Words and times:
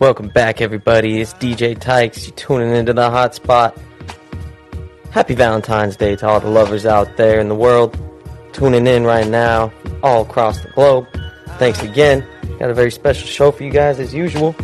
Welcome 0.00 0.28
back, 0.28 0.60
everybody. 0.60 1.20
It's 1.20 1.34
DJ 1.34 1.78
Tykes. 1.78 2.26
You're 2.26 2.34
tuning 2.34 2.74
into 2.74 2.92
the 2.92 3.10
hot 3.10 3.36
spot. 3.36 3.78
Happy 5.12 5.36
Valentine's 5.36 5.96
Day 5.96 6.16
to 6.16 6.26
all 6.26 6.40
the 6.40 6.50
lovers 6.50 6.84
out 6.84 7.16
there 7.16 7.38
in 7.38 7.48
the 7.48 7.54
world 7.54 7.96
tuning 8.52 8.88
in 8.88 9.04
right 9.04 9.26
now, 9.26 9.72
all 10.02 10.22
across 10.22 10.60
the 10.60 10.68
globe. 10.70 11.06
Thanks 11.58 11.80
again. 11.80 12.26
Got 12.58 12.70
a 12.70 12.74
very 12.74 12.90
special 12.90 13.28
show 13.28 13.52
for 13.52 13.62
you 13.62 13.70
guys 13.70 14.00
as 14.00 14.12
usual. 14.12 14.56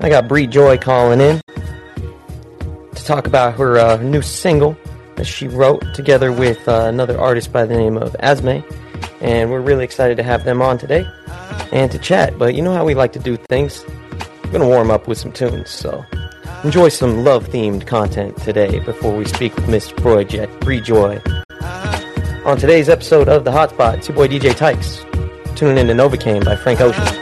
I 0.00 0.08
got 0.08 0.28
Bri 0.28 0.46
Joi 0.46 0.78
calling 0.78 1.20
in 1.20 1.40
to 2.94 3.04
talk 3.04 3.26
about 3.26 3.58
her 3.58 3.78
uh, 3.78 3.96
new 3.98 4.22
single 4.22 4.78
that 5.16 5.26
she 5.26 5.46
wrote 5.46 5.84
together 5.94 6.32
with 6.32 6.66
uh, 6.66 6.86
another 6.86 7.20
artist 7.20 7.52
by 7.52 7.66
the 7.66 7.76
name 7.76 7.98
of 7.98 8.14
Asmé. 8.14 8.64
And 9.20 9.50
we're 9.50 9.60
really 9.60 9.84
excited 9.84 10.16
to 10.16 10.22
have 10.22 10.44
them 10.44 10.62
on 10.62 10.78
today 10.78 11.06
and 11.70 11.92
to 11.92 11.98
chat. 11.98 12.38
But 12.38 12.54
you 12.54 12.62
know 12.62 12.72
how 12.72 12.86
we 12.86 12.94
like 12.94 13.12
to 13.12 13.18
do 13.18 13.36
things. 13.36 13.84
We're 14.52 14.58
going 14.58 14.70
to 14.70 14.76
warm 14.76 14.90
up 14.90 15.08
with 15.08 15.16
some 15.16 15.32
tunes, 15.32 15.70
so 15.70 16.04
enjoy 16.62 16.90
some 16.90 17.24
love 17.24 17.48
themed 17.48 17.86
content 17.86 18.36
today 18.36 18.80
before 18.80 19.16
we 19.16 19.24
speak 19.24 19.56
with 19.56 19.66
Miss 19.66 19.90
Project 19.90 20.60
Bri 20.60 20.78
Joi. 20.78 21.22
On 22.44 22.58
today's 22.58 22.90
episode 22.90 23.30
of 23.30 23.44
The 23.44 23.50
Hotspot, 23.50 23.96
it's 23.96 24.08
your 24.08 24.14
boy 24.14 24.28
DJ 24.28 24.54
Tykes. 24.54 25.06
Tuning 25.56 25.78
in 25.78 25.86
to 25.86 25.94
Novacane 25.94 26.44
by 26.44 26.56
Frank 26.56 26.82
Ocean. 26.82 27.21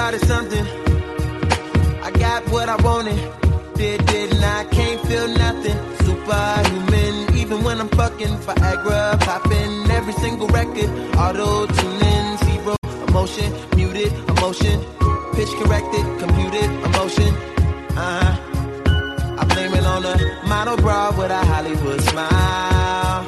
Started 0.00 0.26
something. 0.26 0.66
I 2.02 2.10
got 2.12 2.40
what 2.48 2.70
I 2.70 2.76
wanted. 2.76 3.20
Did, 3.74 4.06
didn't 4.06 4.42
I? 4.42 4.64
Can't 4.76 5.00
feel 5.06 5.28
nothing. 5.28 5.78
Superhuman, 6.06 7.36
even 7.36 7.62
when 7.62 7.78
I'm 7.82 7.90
fucking 7.90 8.34
Viagra. 8.46 9.20
Popping 9.20 9.90
every 9.90 10.14
single 10.14 10.48
record. 10.48 10.88
Auto 11.22 11.66
tuning, 11.66 12.28
zero 12.46 12.76
emotion. 13.08 13.48
Muted 13.76 14.10
emotion. 14.32 14.76
Pitch 15.34 15.52
corrected, 15.60 16.04
computed 16.18 16.70
emotion. 16.88 17.30
Uh 18.00 18.20
huh. 18.20 18.32
I 19.40 19.44
blame 19.52 19.74
it 19.74 19.84
on 19.84 20.02
a 20.12 20.14
model 20.48 20.78
bra 20.78 21.10
with 21.18 21.30
a 21.30 21.42
Hollywood 21.52 22.00
smile. 22.08 23.20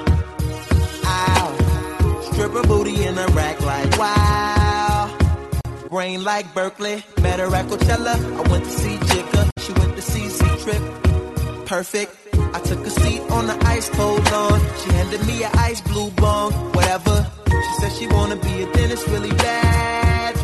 Ow. 1.04 1.48
Stripper 2.32 2.62
booty 2.62 3.04
in 3.04 3.18
a 3.18 3.26
rack 3.36 3.60
like 3.60 3.98
wow. 3.98 4.61
Brain 5.92 6.24
like 6.24 6.54
Berkeley, 6.54 7.04
met 7.20 7.38
her 7.38 7.54
at 7.54 7.66
Coachella. 7.66 8.14
I 8.16 8.50
went 8.50 8.64
to 8.64 8.70
see 8.70 8.96
Jigga, 8.96 9.50
she 9.58 9.72
went 9.74 9.94
to 9.94 10.00
see 10.00 10.26
Trip. 10.62 11.66
Perfect. 11.66 12.16
I 12.32 12.60
took 12.60 12.80
a 12.86 12.88
seat 12.88 13.20
on 13.30 13.46
the 13.46 13.58
ice 13.66 13.90
cold 13.90 14.24
lawn. 14.32 14.58
She 14.80 14.90
handed 14.90 15.26
me 15.26 15.42
a 15.42 15.50
ice 15.52 15.82
blue 15.82 16.10
bone. 16.12 16.54
whatever. 16.72 17.30
She 17.46 17.72
said 17.80 17.92
she 17.92 18.06
wanna 18.06 18.36
be 18.36 18.62
a 18.62 18.72
dentist 18.72 19.06
really 19.08 19.32
bad. 19.32 20.34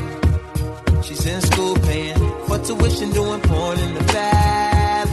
She's 1.03 1.25
in 1.25 1.41
school 1.41 1.77
paying 1.77 2.19
for 2.47 2.59
tuition, 2.59 3.11
doing 3.13 3.41
porn 3.41 3.79
in 3.79 3.95
the 3.95 4.05
bath. 4.13 5.11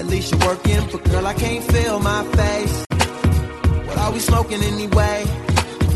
At 0.00 0.04
least 0.04 0.32
you're 0.32 0.46
working, 0.46 0.86
but 0.92 1.02
girl, 1.10 1.26
I 1.26 1.32
can't 1.32 1.64
feel 1.72 1.98
my 1.98 2.24
face. 2.40 2.84
What 3.86 3.96
are 3.96 4.12
we 4.12 4.18
smoking 4.18 4.62
anyway? 4.62 5.24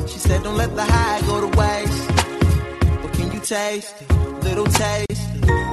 She 0.06 0.18
said, 0.18 0.42
don't 0.44 0.56
let 0.56 0.74
the 0.74 0.84
high 0.84 1.20
go 1.26 1.42
to 1.42 1.58
waste. 1.58 1.97
Taste? 3.48 3.94
Little 4.42 4.66
taste. 4.66 5.24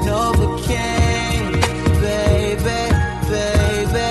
Novocaine, 0.08 1.60
baby, 2.00 2.80
baby. 3.28 4.10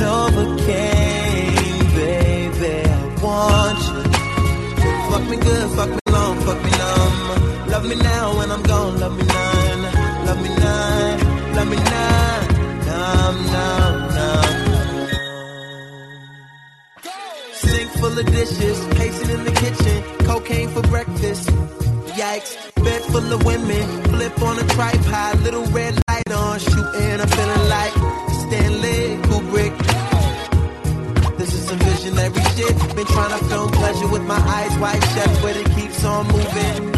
Novocaine, 0.00 1.80
baby. 1.94 2.76
I 2.88 3.20
want 3.22 3.78
you. 3.84 4.00
Fuck 5.10 5.24
me 5.28 5.36
good, 5.36 5.68
fuck 5.76 5.90
me 5.90 5.98
long, 6.10 6.40
fuck 6.46 6.60
me 6.64 6.70
numb. 6.70 7.16
Love 7.68 7.84
me 7.84 7.96
now 7.96 8.34
when 8.38 8.50
I'm 8.50 8.62
gone, 8.62 9.00
love 9.00 9.14
me 9.18 9.24
none. 9.26 9.82
Love 10.24 10.40
me 10.42 10.48
none, 10.48 11.18
love 11.56 11.68
me 11.68 11.76
none. 11.76 12.46
Numb, 12.86 13.36
numb, 13.52 13.98
numb. 14.16 15.08
Sink 17.52 17.90
full 18.00 18.18
of 18.18 18.24
dishes, 18.24 18.86
pacing 18.96 19.28
in 19.28 19.44
the 19.44 19.52
kitchen, 19.52 20.02
cocaine 20.24 20.70
for 20.70 20.80
breakfast. 20.88 21.50
Yikes, 22.26 22.52
bed 22.82 23.02
full 23.12 23.32
of 23.32 23.44
women, 23.44 24.02
flip 24.10 24.42
on 24.42 24.58
a 24.58 24.66
tripod, 24.74 25.40
little 25.42 25.64
red 25.66 25.94
light 26.08 26.32
on, 26.32 26.58
shooting, 26.58 27.20
I'm 27.22 27.28
feeling 27.28 27.68
like 27.68 27.94
Stanley 28.42 29.16
Kubrick. 29.26 29.74
This 31.38 31.54
is 31.54 31.62
some 31.68 31.78
visionary 31.78 32.42
shit. 32.54 32.74
Been 32.96 33.06
trying 33.06 33.38
to 33.38 33.44
film 33.44 33.70
pleasure 33.70 34.08
with 34.08 34.22
my 34.22 34.40
eyes 34.56 34.76
wide 34.78 35.04
shut, 35.12 35.30
but 35.40 35.56
it 35.56 35.70
keeps 35.76 36.04
on 36.04 36.26
moving. 36.26 36.96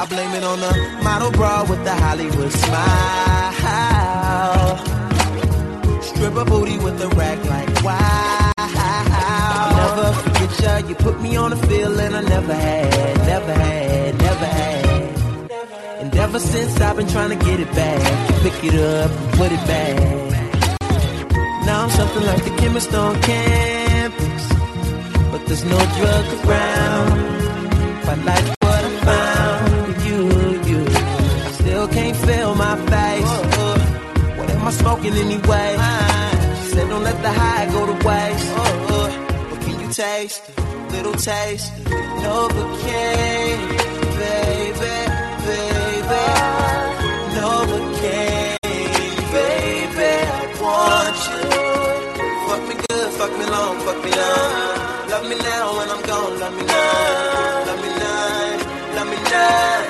I 0.00 0.06
blame 0.06 0.32
it 0.38 0.42
on 0.42 0.58
the 0.58 0.72
model 1.04 1.30
bra 1.30 1.64
with 1.70 1.84
the 1.84 1.94
Hollywood 1.94 2.52
smile. 2.64 3.52
Stripper 6.02 6.44
booty 6.46 6.78
with 6.78 6.98
the 6.98 7.08
rack 7.10 7.38
like 7.44 7.84
wow. 7.84 8.52
Never 9.78 10.12
forget 10.22 10.60
ya. 10.60 10.88
You 10.88 10.94
put 10.96 11.20
me 11.22 11.36
on 11.36 11.52
a 11.52 11.56
feeling 11.68 12.12
I 12.12 12.22
never 12.22 12.54
had, 12.54 12.93
ever 16.34 16.46
since 16.48 16.80
I've 16.80 16.96
been 16.96 17.06
trying 17.06 17.38
to 17.38 17.44
get 17.44 17.60
it 17.60 17.70
back, 17.76 18.02
pick 18.42 18.64
it 18.64 18.74
up 18.74 19.08
and 19.08 19.32
put 19.34 19.52
it 19.52 19.64
back. 19.68 19.96
Now 21.64 21.84
I'm 21.84 21.90
something 21.90 22.24
like 22.26 22.42
the 22.42 22.50
chemist 22.58 22.92
on 22.92 23.14
campus, 23.22 24.44
but 25.30 25.46
there's 25.46 25.64
no 25.64 25.78
drug 25.98 26.26
around. 26.42 27.18
If 28.00 28.08
I 28.08 28.14
like 28.30 28.46
what 28.64 28.82
I 28.84 28.92
found 29.10 29.94
you, 30.08 30.18
you, 30.70 30.80
still 31.52 31.86
can't 31.86 32.16
feel 32.26 32.54
my 32.56 32.76
face. 32.92 33.34
What 34.36 34.50
am 34.50 34.66
I 34.66 34.70
smoking 34.72 35.14
anyway? 35.14 35.76
Said 36.72 36.88
don't 36.88 37.04
let 37.04 37.22
the 37.22 37.30
high 37.30 37.66
go 37.70 37.86
to 37.86 37.96
waste. 38.08 38.48
But 39.50 39.60
can 39.60 39.80
you 39.80 39.92
taste 39.92 40.42
it? 40.48 40.64
Little 40.90 41.14
taste, 41.14 41.72
Novocaine, 42.22 43.68
baby, 44.18 45.13
Love 47.36 47.72
again 47.80 48.58
baby 49.34 50.12
I 50.30 50.32
want 50.62 51.18
you 51.30 51.42
fuck 52.46 52.62
me 52.68 52.74
good 52.88 53.08
fuck 53.18 53.32
me 53.38 53.46
long 53.46 53.76
fuck 53.86 53.98
me 54.04 54.12
up 54.12 54.84
love 55.14 55.28
me 55.28 55.36
now 55.38 55.76
when 55.76 55.88
I'm 55.90 56.02
gone, 56.02 56.40
love 56.40 56.56
me 56.56 56.64
now, 56.66 57.64
love 57.66 57.80
me 57.82 57.88
now, 57.88 58.94
me 59.10 59.16
now, 59.30 59.86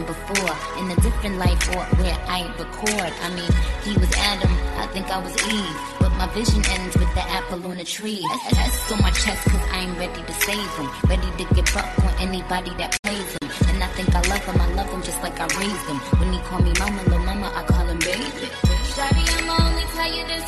before. 0.00 0.54
In 0.80 0.90
a 0.90 0.96
different 0.96 1.36
life 1.36 1.62
or 1.76 1.84
where 2.00 2.18
I 2.28 2.48
record. 2.56 3.12
I 3.20 3.28
mean, 3.36 3.52
he 3.84 3.92
was 3.98 4.10
Adam, 4.16 4.52
I 4.80 4.86
think 4.92 5.06
I 5.10 5.18
was 5.18 5.34
Eve. 5.46 5.76
But 6.00 6.12
my 6.16 6.26
vision 6.32 6.64
ends 6.64 6.96
with 6.96 7.12
the 7.14 7.24
apple 7.28 7.64
on 7.66 7.76
the 7.76 7.84
tree. 7.84 8.24
That's 8.52 8.92
on 8.92 9.02
my 9.02 9.10
chest 9.10 9.44
cause 9.48 9.66
I'm 9.72 9.96
ready 9.98 10.22
to 10.22 10.34
save 10.40 10.70
him. 10.78 10.88
Ready 11.08 11.30
to 11.44 11.54
give 11.54 11.76
up 11.76 11.98
on 12.04 12.14
anybody 12.18 12.72
that 12.80 12.96
plays 13.02 13.30
him. 13.36 13.50
And 13.68 13.82
I 13.82 13.88
think 13.88 14.14
I 14.14 14.20
love 14.32 14.44
him, 14.44 14.60
I 14.60 14.68
love 14.74 14.90
him 14.90 15.02
just 15.02 15.20
like 15.22 15.38
I 15.38 15.46
raised 15.60 15.86
him. 15.86 15.98
When 16.18 16.32
he 16.32 16.40
call 16.40 16.60
me 16.62 16.72
mama, 16.78 17.02
little 17.04 17.18
mama, 17.20 17.52
I 17.54 17.62
call 17.64 17.86
him 17.86 17.98
baby. 17.98 18.48
Shawty, 18.92 19.24
I'ma 19.38 19.56
only 19.60 19.84
tell 19.94 20.10
you 20.12 20.26
this 20.26 20.44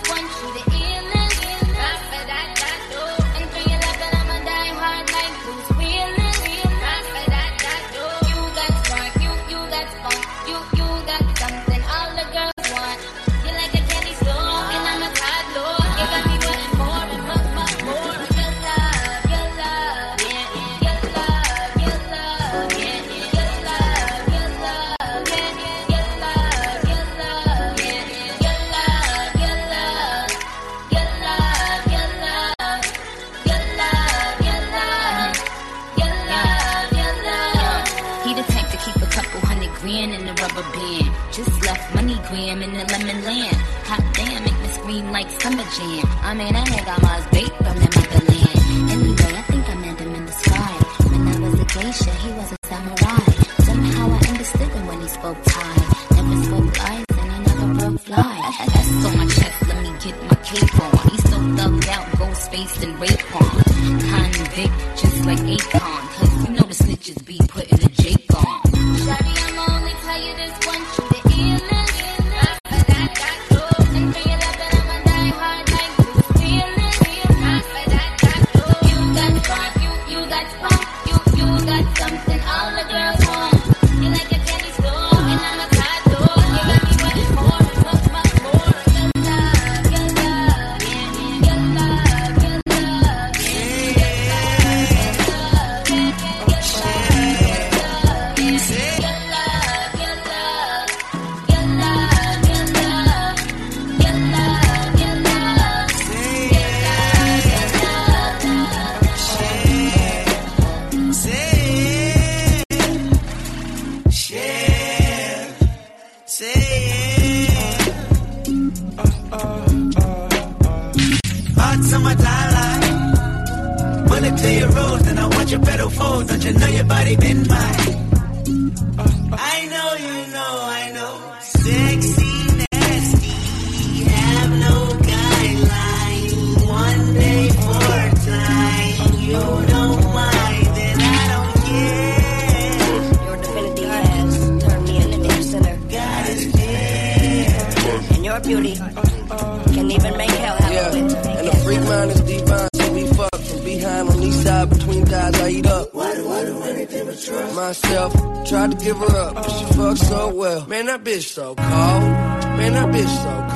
Just 40.54 41.64
left 41.66 41.92
money 41.96 42.14
gram 42.28 42.62
in 42.62 42.72
the 42.72 42.84
lemon 42.92 43.24
land. 43.24 43.56
Hot 43.90 43.98
damn, 44.14 44.44
make 44.44 44.60
me 44.62 44.68
scream 44.68 45.10
like 45.10 45.28
summer 45.42 45.64
jam. 45.74 46.06
I 46.22 46.32
mean, 46.32 46.52
that 46.52 46.86
got 46.86 47.02
must 47.02 47.30
bait 47.32 47.50
from 47.58 47.74
the 47.74 47.90
motherland. 47.90 48.92
Anyway, 48.94 49.34
I 49.34 49.42
think 49.50 49.68
I 49.68 49.74
met 49.74 49.98
him 49.98 50.14
in 50.14 50.26
the 50.26 50.30
sky. 50.30 50.74
When 51.10 51.26
I 51.26 51.38
was 51.40 51.58
a 51.58 51.64
geisha, 51.64 52.10
he 52.22 52.30
was 52.38 52.52
a 52.52 52.56
samurai. 52.68 53.24
Somehow 53.66 54.06
I 54.14 54.28
understood 54.30 54.70
him 54.70 54.86
when 54.86 55.00
he 55.00 55.08
spoke 55.08 55.42
Thai. 55.42 55.74
Never 56.22 56.42
spoke 56.46 56.78
lies 56.78 57.04
and 57.18 57.32
I 57.32 57.38
never 57.42 57.74
broke 57.74 58.00
fly. 58.02 58.54
That's 58.72 59.06
on 59.06 59.18
my 59.18 59.26
chest, 59.26 59.58
let 59.66 59.82
me 59.82 59.90
get 60.06 60.16
my 60.22 60.36
cape 60.46 60.80
on. 60.80 61.10
He's 61.10 61.24
so 61.30 61.38
thugged 61.58 61.88
out, 61.88 62.18
ghost 62.18 62.50
faced 62.52 62.84
and 62.84 63.00
rape 63.00 63.34
on. 63.34 63.43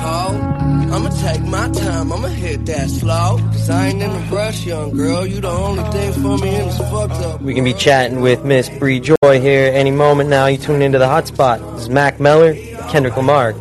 Cold. 0.01 0.59
I'ma 0.91 1.09
take 1.09 1.41
my 1.43 1.69
time, 1.69 2.11
I'ma 2.11 2.27
hit 2.27 2.65
that 2.65 2.89
slow. 2.89 3.37
Cause 3.37 3.69
I 3.69 3.87
ain't 3.89 4.01
in 4.01 4.09
a 4.09 4.19
rush, 4.31 4.65
young 4.65 4.91
girl. 4.95 5.25
You 5.25 5.39
the 5.41 5.49
only 5.49 5.83
thing 5.91 6.13
for 6.13 6.37
me 6.37 6.55
in 6.55 6.65
this 6.65 6.77
fucked 6.77 7.11
up. 7.11 7.41
We 7.41 7.53
can 7.53 7.63
be 7.63 7.73
chatting 7.73 8.21
with 8.21 8.43
Miss 8.43 8.69
Bri 8.69 8.99
Joi 8.99 9.39
here 9.39 9.71
any 9.73 9.91
moment 9.91 10.29
now. 10.29 10.47
You 10.47 10.57
tune 10.57 10.81
into 10.81 10.97
the 10.97 11.05
hotspot. 11.05 11.59
This 11.73 11.83
is 11.83 11.89
Mac 11.89 12.19
Miller, 12.19 12.55
Kendrick 12.89 13.15
Lamar. 13.15 13.53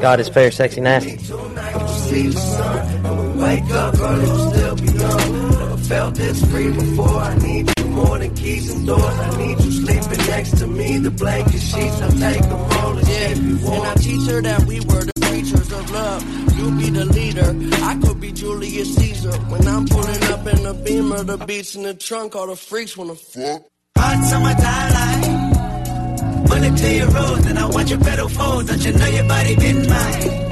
God 0.00 0.18
is 0.18 0.28
fair, 0.28 0.50
sexy, 0.50 0.80
nasty. 0.80 1.18
see 1.18 2.26
the 2.26 2.32
sun. 2.32 3.06
And 3.06 3.36
we 3.36 3.42
wake 3.42 3.70
up 3.70 3.98
early, 4.00 4.50
still 4.50 4.76
be 4.76 4.98
young. 4.98 5.50
Never 5.50 5.76
felt 5.76 6.14
this 6.16 6.44
free 6.50 6.72
before. 6.72 7.08
I 7.08 7.36
need 7.38 7.70
you 7.78 7.84
more 7.86 8.18
than 8.18 8.34
keys 8.34 8.74
and 8.74 8.86
doors. 8.86 9.02
I 9.04 9.38
need 9.38 9.60
you 9.60 9.70
sleeping 9.70 10.26
next 10.26 10.58
to 10.58 10.66
me. 10.66 10.98
The 10.98 11.10
blanket 11.10 11.60
sheets, 11.60 12.02
I'll 12.02 12.10
take 12.10 12.42
them 12.42 12.52
all 12.52 12.98
and 12.98 13.08
yeah. 13.08 13.72
And 13.74 13.86
I 13.86 13.94
teach 13.94 14.28
her 14.28 14.42
that 14.42 14.64
we 14.64 14.80
were 14.80 15.11
You 16.62 16.70
be 16.76 16.90
the 16.90 17.04
leader. 17.06 17.56
I 17.84 17.98
could 17.98 18.20
be 18.20 18.30
Julius 18.30 18.94
Caesar. 18.94 19.32
When 19.50 19.66
I'm 19.66 19.84
pulling 19.84 20.22
up 20.30 20.46
in 20.46 20.62
the 20.62 20.74
beamer, 20.84 21.24
the 21.24 21.36
beats 21.38 21.74
in 21.74 21.82
the 21.82 21.92
trunk, 21.92 22.36
all 22.36 22.46
the 22.46 22.54
freaks 22.54 22.96
wanna 22.96 23.16
fuck. 23.16 23.62
Hot 23.98 24.24
summertime 24.30 24.92
life. 24.94 26.46
Bullet 26.46 26.76
to 26.76 26.94
your 26.94 27.08
rose, 27.08 27.46
and 27.46 27.58
I 27.58 27.66
want 27.66 27.90
your 27.90 27.98
pedal 27.98 28.28
fold. 28.28 28.68
Don't 28.68 28.84
you 28.84 28.92
know 28.92 29.06
your 29.06 29.26
body 29.26 29.56
been 29.56 29.88
mine? 29.88 30.51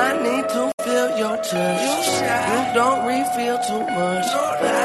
I 0.00 0.22
need 0.22 0.48
to 0.48 0.72
feel 0.82 1.08
your 1.18 1.36
touch. 1.36 1.82
You 2.50 2.60
don't 2.74 3.00
reveal 3.06 3.58
too 3.68 3.84
much. 4.00 4.26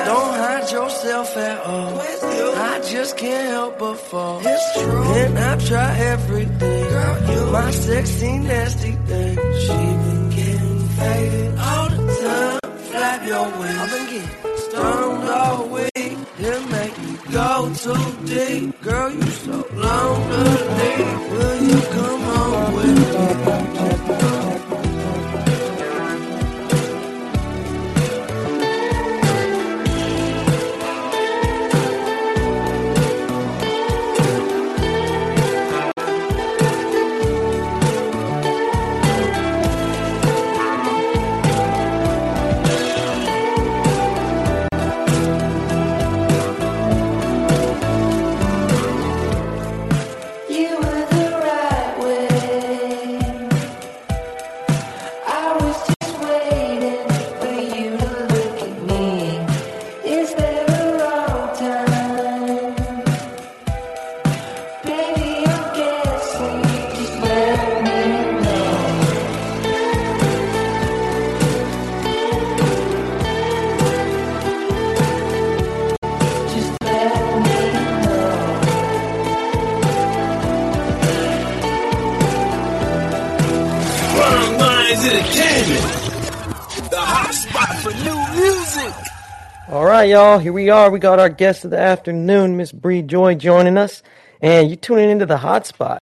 Don't 0.05 0.33
hide 0.43 0.71
yourself 0.71 1.37
at 1.37 1.65
all. 1.65 2.01
I 2.01 2.81
just 2.81 3.17
can't 3.17 3.47
help 3.49 3.79
but 3.79 3.95
fall. 3.95 4.41
It's 4.43 4.73
true. 4.73 5.03
And 5.03 5.39
I 5.39 5.57
try 5.65 5.97
everything. 5.97 7.51
My 7.51 7.71
sexy, 7.71 8.39
nasty 8.39 8.91
thing. 9.07 9.37
She 9.61 9.67
been 10.03 10.29
getting 10.29 10.79
faded 10.97 11.57
all 11.59 11.89
the 11.89 11.97
time. 12.23 12.77
Flap 12.77 13.25
your 13.25 13.45
wings. 13.59 14.42
Too 17.71 18.25
deep. 18.25 18.81
Girl, 18.81 19.11
you 19.11 19.21
so 19.21 19.67
long 19.73 20.29
to. 20.29 21.03
Will 21.31 21.63
you 21.63 21.81
come 21.95 22.12
y'all. 90.13 90.37
Here 90.37 90.53
we 90.53 90.69
are. 90.69 90.91
We 90.91 90.99
got 90.99 91.17
our 91.17 91.27
guest 91.27 91.65
of 91.65 91.71
the 91.71 91.79
afternoon, 91.79 92.55
Miss 92.55 92.71
Bri 92.71 93.01
Joi, 93.01 93.33
joining 93.33 93.79
us, 93.79 94.03
and 94.43 94.69
you're 94.69 94.77
tuning 94.77 95.09
into 95.09 95.25
the 95.25 95.37
hotspot. 95.37 95.97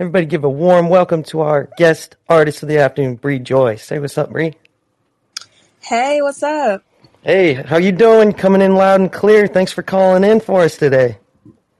Everybody, 0.00 0.26
give 0.26 0.42
a 0.42 0.48
warm 0.48 0.88
welcome 0.88 1.22
to 1.24 1.42
our 1.42 1.70
guest 1.76 2.16
artist 2.28 2.64
of 2.64 2.68
the 2.68 2.78
afternoon, 2.78 3.14
Bri 3.14 3.38
Joi. 3.38 3.76
Say 3.76 4.00
what's 4.00 4.18
up, 4.18 4.32
Bri. 4.32 4.56
Hey, 5.78 6.20
what's 6.20 6.42
up? 6.42 6.82
Hey, 7.22 7.54
how 7.54 7.76
you 7.76 7.92
doing? 7.92 8.32
Coming 8.32 8.60
in 8.60 8.74
loud 8.74 9.00
and 9.00 9.12
clear. 9.12 9.46
Thanks 9.46 9.70
for 9.70 9.84
calling 9.84 10.24
in 10.24 10.40
for 10.40 10.62
us 10.62 10.76
today. 10.76 11.18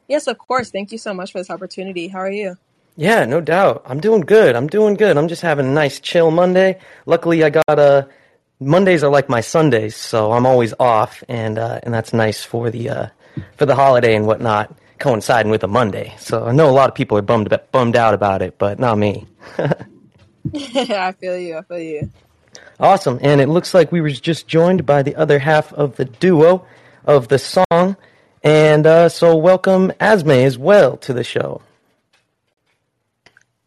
Yes, 0.06 0.28
of 0.28 0.38
course. 0.38 0.70
Thank 0.70 0.92
you 0.92 0.98
so 0.98 1.12
much 1.12 1.32
for 1.32 1.38
this 1.38 1.50
opportunity. 1.50 2.06
How 2.06 2.20
are 2.20 2.30
you? 2.30 2.56
Yeah, 2.96 3.24
no 3.24 3.40
doubt. 3.40 3.82
I'm 3.84 3.98
doing 3.98 4.20
good. 4.20 4.54
I'm 4.54 4.68
doing 4.68 4.94
good. 4.94 5.16
I'm 5.16 5.26
just 5.26 5.42
having 5.42 5.66
a 5.66 5.72
nice 5.72 5.98
chill 5.98 6.30
Monday. 6.30 6.78
Luckily, 7.04 7.42
I 7.42 7.50
got 7.50 7.64
a. 7.68 8.08
Mondays 8.60 9.02
are 9.02 9.10
like 9.10 9.28
my 9.28 9.40
Sundays, 9.40 9.96
so 9.96 10.32
I'm 10.32 10.46
always 10.46 10.72
off, 10.78 11.24
and 11.28 11.58
uh, 11.58 11.80
and 11.82 11.92
that's 11.92 12.12
nice 12.12 12.42
for 12.42 12.70
the 12.70 12.88
uh, 12.88 13.06
for 13.56 13.66
the 13.66 13.74
holiday 13.74 14.14
and 14.14 14.26
whatnot, 14.26 14.74
coinciding 14.98 15.50
with 15.50 15.64
a 15.64 15.68
Monday. 15.68 16.14
So 16.18 16.46
I 16.46 16.52
know 16.52 16.70
a 16.70 16.72
lot 16.72 16.88
of 16.88 16.94
people 16.94 17.18
are 17.18 17.22
bummed 17.22 17.48
about, 17.48 17.72
bummed 17.72 17.96
out 17.96 18.14
about 18.14 18.42
it, 18.42 18.56
but 18.58 18.78
not 18.78 18.96
me. 18.96 19.26
I 20.54 21.12
feel 21.18 21.36
you. 21.36 21.58
I 21.58 21.62
feel 21.62 21.78
you. 21.78 22.10
Awesome, 22.78 23.18
and 23.22 23.40
it 23.40 23.48
looks 23.48 23.74
like 23.74 23.90
we 23.90 24.00
were 24.00 24.10
just 24.10 24.46
joined 24.46 24.86
by 24.86 25.02
the 25.02 25.16
other 25.16 25.38
half 25.38 25.72
of 25.72 25.96
the 25.96 26.04
duo 26.04 26.64
of 27.04 27.28
the 27.28 27.38
song, 27.38 27.96
and 28.42 28.86
uh, 28.86 29.08
so 29.08 29.36
welcome 29.36 29.90
Asmé 30.00 30.44
as 30.44 30.56
well 30.56 30.96
to 30.98 31.12
the 31.12 31.24
show. 31.24 31.60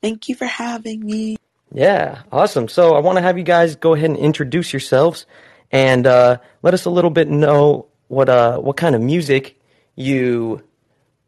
Thank 0.02 0.30
you 0.30 0.36
for 0.36 0.46
having 0.46 1.06
me. 1.06 1.38
Yeah, 1.72 2.22
awesome. 2.32 2.68
So 2.68 2.96
I 2.96 3.00
want 3.00 3.18
to 3.18 3.22
have 3.22 3.38
you 3.38 3.44
guys 3.44 3.76
go 3.76 3.94
ahead 3.94 4.10
and 4.10 4.18
introduce 4.18 4.72
yourselves 4.72 5.26
and 5.72 6.08
uh, 6.08 6.38
let 6.62 6.74
us 6.74 6.86
a 6.86 6.90
little 6.90 7.10
bit 7.10 7.28
know 7.28 7.88
what 8.08 8.30
uh, 8.30 8.58
what 8.58 8.78
kind 8.78 8.96
of 8.96 9.02
music 9.02 9.60
you 9.96 10.64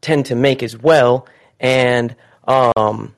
tend 0.02 0.28
to 0.28 0.36
make 0.36 0.64
as 0.64 0.78
well. 0.78 1.28
And 1.60 2.16
um, 2.48 3.16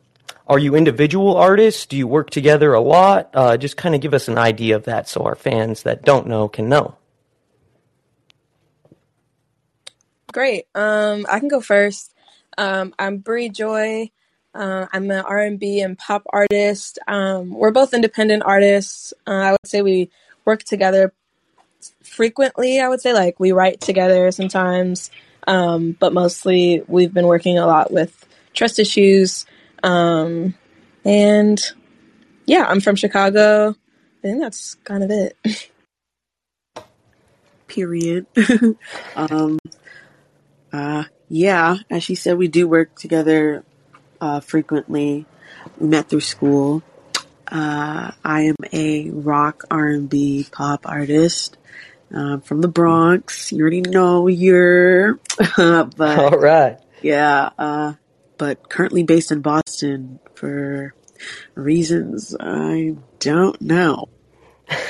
are 0.48 0.60
you 0.60 0.76
individual 0.76 1.38
artists? 1.38 1.86
Do 1.86 1.96
you 1.96 2.08
work 2.08 2.30
together 2.30 2.74
a 2.74 2.82
lot? 2.82 3.30
Uh, 3.34 3.58
just 3.58 3.78
kind 3.78 3.94
of 3.94 4.02
give 4.02 4.14
us 4.14 4.28
an 4.28 4.38
idea 4.38 4.76
of 4.76 4.86
that 4.86 5.08
so 5.08 5.24
our 5.24 5.36
fans 5.36 5.84
that 5.84 6.04
don't 6.04 6.28
know 6.28 6.48
can 6.48 6.70
know. 6.70 6.96
Great. 10.34 10.66
Um, 10.74 11.26
I 11.30 11.40
can 11.40 11.50
go 11.50 11.62
first. 11.62 12.14
Um, 12.58 12.94
I'm 12.98 13.18
Bri 13.18 13.50
Joi. 13.50 14.12
Uh, 14.54 14.86
I'm 14.92 15.10
an 15.10 15.24
R&B 15.26 15.82
and 15.82 15.98
pop 15.98 16.24
artist. 16.32 17.00
Um, 17.08 17.52
we're 17.52 17.72
both 17.72 17.94
independent 17.94 18.44
artists. 18.46 19.14
Uh, 19.26 19.32
I 19.32 19.52
would 19.52 19.66
say 19.66 19.82
we 19.82 20.10
work 20.44 20.64
together 20.64 21.14
frequently. 22.04 22.80
I 22.80 22.90
would 22.90 23.02
say 23.02 23.14
like 23.14 23.40
we 23.40 23.54
write 23.54 23.80
together 23.80 24.32
sometimes, 24.32 25.10
um, 25.48 25.96
but 26.00 26.14
mostly 26.14 26.84
we've 26.88 27.14
been 27.14 27.28
working 27.28 27.58
a 27.58 27.66
lot 27.66 27.92
with 27.92 28.26
trust 28.54 28.78
issues. 28.78 29.46
Um, 29.84 30.56
and 31.06 31.62
yeah, 32.46 32.66
I'm 32.68 32.82
from 32.82 32.96
Chicago. 32.96 33.70
I 33.70 34.22
think 34.22 34.42
that's 34.42 34.76
kind 34.84 35.04
of 35.04 35.12
it. 35.12 35.38
Period. 37.68 38.26
um, 39.16 39.58
uh, 40.74 41.06
yeah, 41.30 41.78
as 41.90 42.04
she 42.04 42.16
said, 42.16 42.38
we 42.38 42.50
do 42.50 42.68
work 42.68 42.96
together 42.96 43.64
uh, 44.22 44.40
frequently. 44.40 45.26
We 45.80 45.88
met 45.88 46.08
through 46.10 46.22
school. 46.22 46.84
Uh, 47.48 48.12
I 48.24 48.42
am 48.44 48.56
a 48.72 49.10
rock, 49.10 49.64
R&B, 49.70 50.48
pop 50.52 50.88
artist 50.88 51.58
uh, 52.16 52.38
from 52.40 52.62
the 52.62 52.70
Bronx. 52.70 53.52
You 53.52 53.62
already 53.62 53.82
know 53.82 54.28
you're, 54.28 55.20
but 55.58 56.00
All 56.00 56.38
right. 56.38 56.80
yeah, 57.02 57.50
uh, 57.58 57.94
but 58.38 58.70
currently 58.70 59.04
based 59.04 59.32
in 59.32 59.42
Boston 59.42 60.20
for 60.36 60.94
reasons 61.56 62.36
I 62.40 62.96
don't 63.20 63.62
know. 63.62 64.08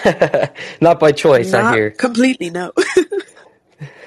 Not 0.81 0.99
by 0.99 1.11
choice, 1.11 1.53
I 1.53 1.73
hear. 1.73 1.91
completely 1.91 2.51
no. 2.51 2.71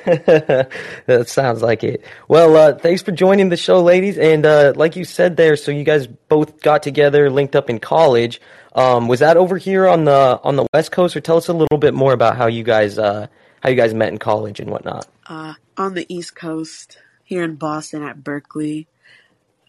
that 1.07 1.25
sounds 1.27 1.63
like 1.63 1.85
it. 1.85 2.05
Well, 2.29 2.57
uh, 2.57 2.75
thanks 2.75 3.03
for 3.03 3.13
joining 3.13 3.49
the 3.49 3.57
show, 3.57 3.83
ladies. 3.83 4.19
And 4.19 4.45
uh, 4.45 4.73
like 4.77 4.97
you 4.97 5.05
said 5.05 5.37
there, 5.37 5.57
so 5.57 5.71
you 5.71 5.85
guys 5.85 6.07
both 6.07 6.61
got 6.61 6.83
together, 6.83 7.31
linked 7.31 7.57
up 7.57 7.71
in 7.71 7.79
college. 7.79 8.41
Um, 8.75 9.09
was 9.09 9.21
that 9.21 9.37
over 9.37 9.57
here 9.57 9.87
on 9.87 10.05
the 10.05 10.41
on 10.43 10.57
the 10.57 10.67
West 10.75 10.93
Coast, 10.93 11.17
or 11.17 11.21
tell 11.21 11.37
us 11.37 11.49
a 11.49 11.53
little 11.53 11.79
bit 11.79 11.95
more 11.95 12.13
about 12.13 12.37
how 12.37 12.47
you 12.49 12.65
guys 12.65 12.99
uh, 12.99 13.29
how 13.63 13.71
you 13.71 13.77
guys 13.77 13.95
met 13.95 14.09
in 14.09 14.19
college 14.19 14.61
and 14.61 14.71
whatnot? 14.71 15.07
uh, 15.27 15.55
on 15.77 15.95
the 15.95 16.07
East 16.13 16.35
Coast, 16.35 16.99
here 17.25 17.43
in 17.43 17.57
Boston 17.57 18.03
at 18.03 18.19
Berklee. 18.19 18.87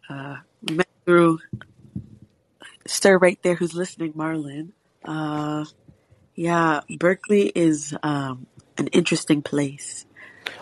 Uh, 0.09 0.37
met 0.69 0.87
through 1.05 1.39
sir 2.85 3.17
right 3.17 3.39
there 3.41 3.55
who's 3.55 3.73
listening, 3.73 4.13
Marlin. 4.15 4.73
Uh, 5.03 5.65
yeah, 6.35 6.81
Berklee 6.89 7.51
is 7.55 7.95
um, 8.03 8.45
an 8.77 8.87
interesting 8.87 9.41
place. 9.41 10.05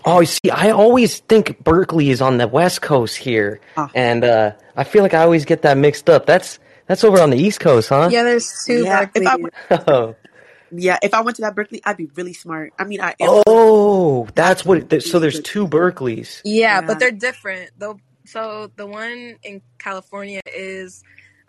Oh, 0.05 0.19
you 0.19 0.25
see, 0.25 0.50
I 0.51 0.71
always 0.71 1.19
think 1.19 1.63
Berkeley 1.63 2.09
is 2.09 2.21
on 2.21 2.38
the 2.38 2.47
West 2.47 2.81
Coast 2.81 3.15
here, 3.17 3.59
Ah. 3.77 3.89
and 3.95 4.23
uh, 4.23 4.51
I 4.75 4.83
feel 4.83 5.01
like 5.03 5.13
I 5.13 5.23
always 5.23 5.45
get 5.45 5.62
that 5.63 5.77
mixed 5.77 6.09
up. 6.09 6.25
That's 6.25 6.59
that's 6.88 7.03
over 7.03 7.21
on 7.21 7.29
the 7.29 7.38
East 7.38 7.59
Coast, 7.59 7.89
huh? 7.89 8.09
yeah, 8.12 8.23
there's 8.23 8.63
two 8.65 8.83
Yeah, 8.83 9.07
if 9.15 9.27
I 9.27 9.35
Berkeley. 9.38 9.41
went, 9.43 9.53
Oh, 9.88 10.15
yeah, 10.71 10.97
if 11.01 11.13
I 11.13 11.21
went 11.21 11.35
to 11.38 11.41
that 11.43 11.55
Berkeley, 11.55 11.81
I'd 11.85 11.97
be 11.97 12.09
really 12.15 12.33
smart. 12.33 12.73
I 12.77 12.83
mean, 12.83 13.00
I 13.01 13.15
am. 13.19 13.41
oh, 13.47 14.27
that's 14.35 14.65
what. 14.65 14.91
It, 14.91 15.01
so 15.03 15.19
there's 15.19 15.39
two 15.41 15.67
Berkeleys. 15.67 16.41
Yeah, 16.43 16.81
Yeah. 16.81 16.88
but 16.88 17.00
they're 17.00 17.12
different. 17.12 17.71
Though 17.77 18.00
so 18.25 18.71
the 18.75 18.85
one 18.88 19.38
in 19.43 19.62
California 19.79 20.41
is 20.45 21.03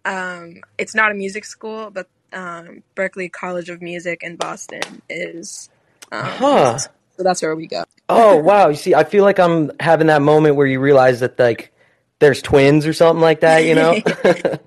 um 0.05 0.61
it's 0.77 0.95
not 0.95 1.11
a 1.11 1.15
music 1.15 1.45
school, 1.45 1.91
but 1.91 2.09
um 2.33 2.83
Berklee 2.97 3.33
College 3.33 3.71
of 3.71 3.81
Music 3.81 4.23
in 4.23 4.37
Boston 4.37 5.03
is 5.09 5.71
um 6.13 6.25
Huh. 6.27 6.79
So 7.17 7.23
that's 7.23 7.43
where 7.43 7.55
we 7.57 7.67
go. 7.67 7.85
Oh 8.09 8.37
wow! 8.49 8.69
You 8.69 8.77
see, 8.77 8.95
I 8.95 9.05
feel 9.05 9.25
like 9.25 9.39
I'm 9.39 9.71
having 9.81 10.09
that 10.09 10.23
moment 10.23 10.57
where 10.57 10.67
you 10.67 10.81
realize 10.81 11.21
that 11.21 11.39
like 11.39 11.73
there's 12.19 12.43
twins 12.43 12.87
or 12.87 12.93
something 12.93 13.21
like 13.23 13.41
that. 13.41 13.61
You 13.65 13.75
know, 13.75 14.01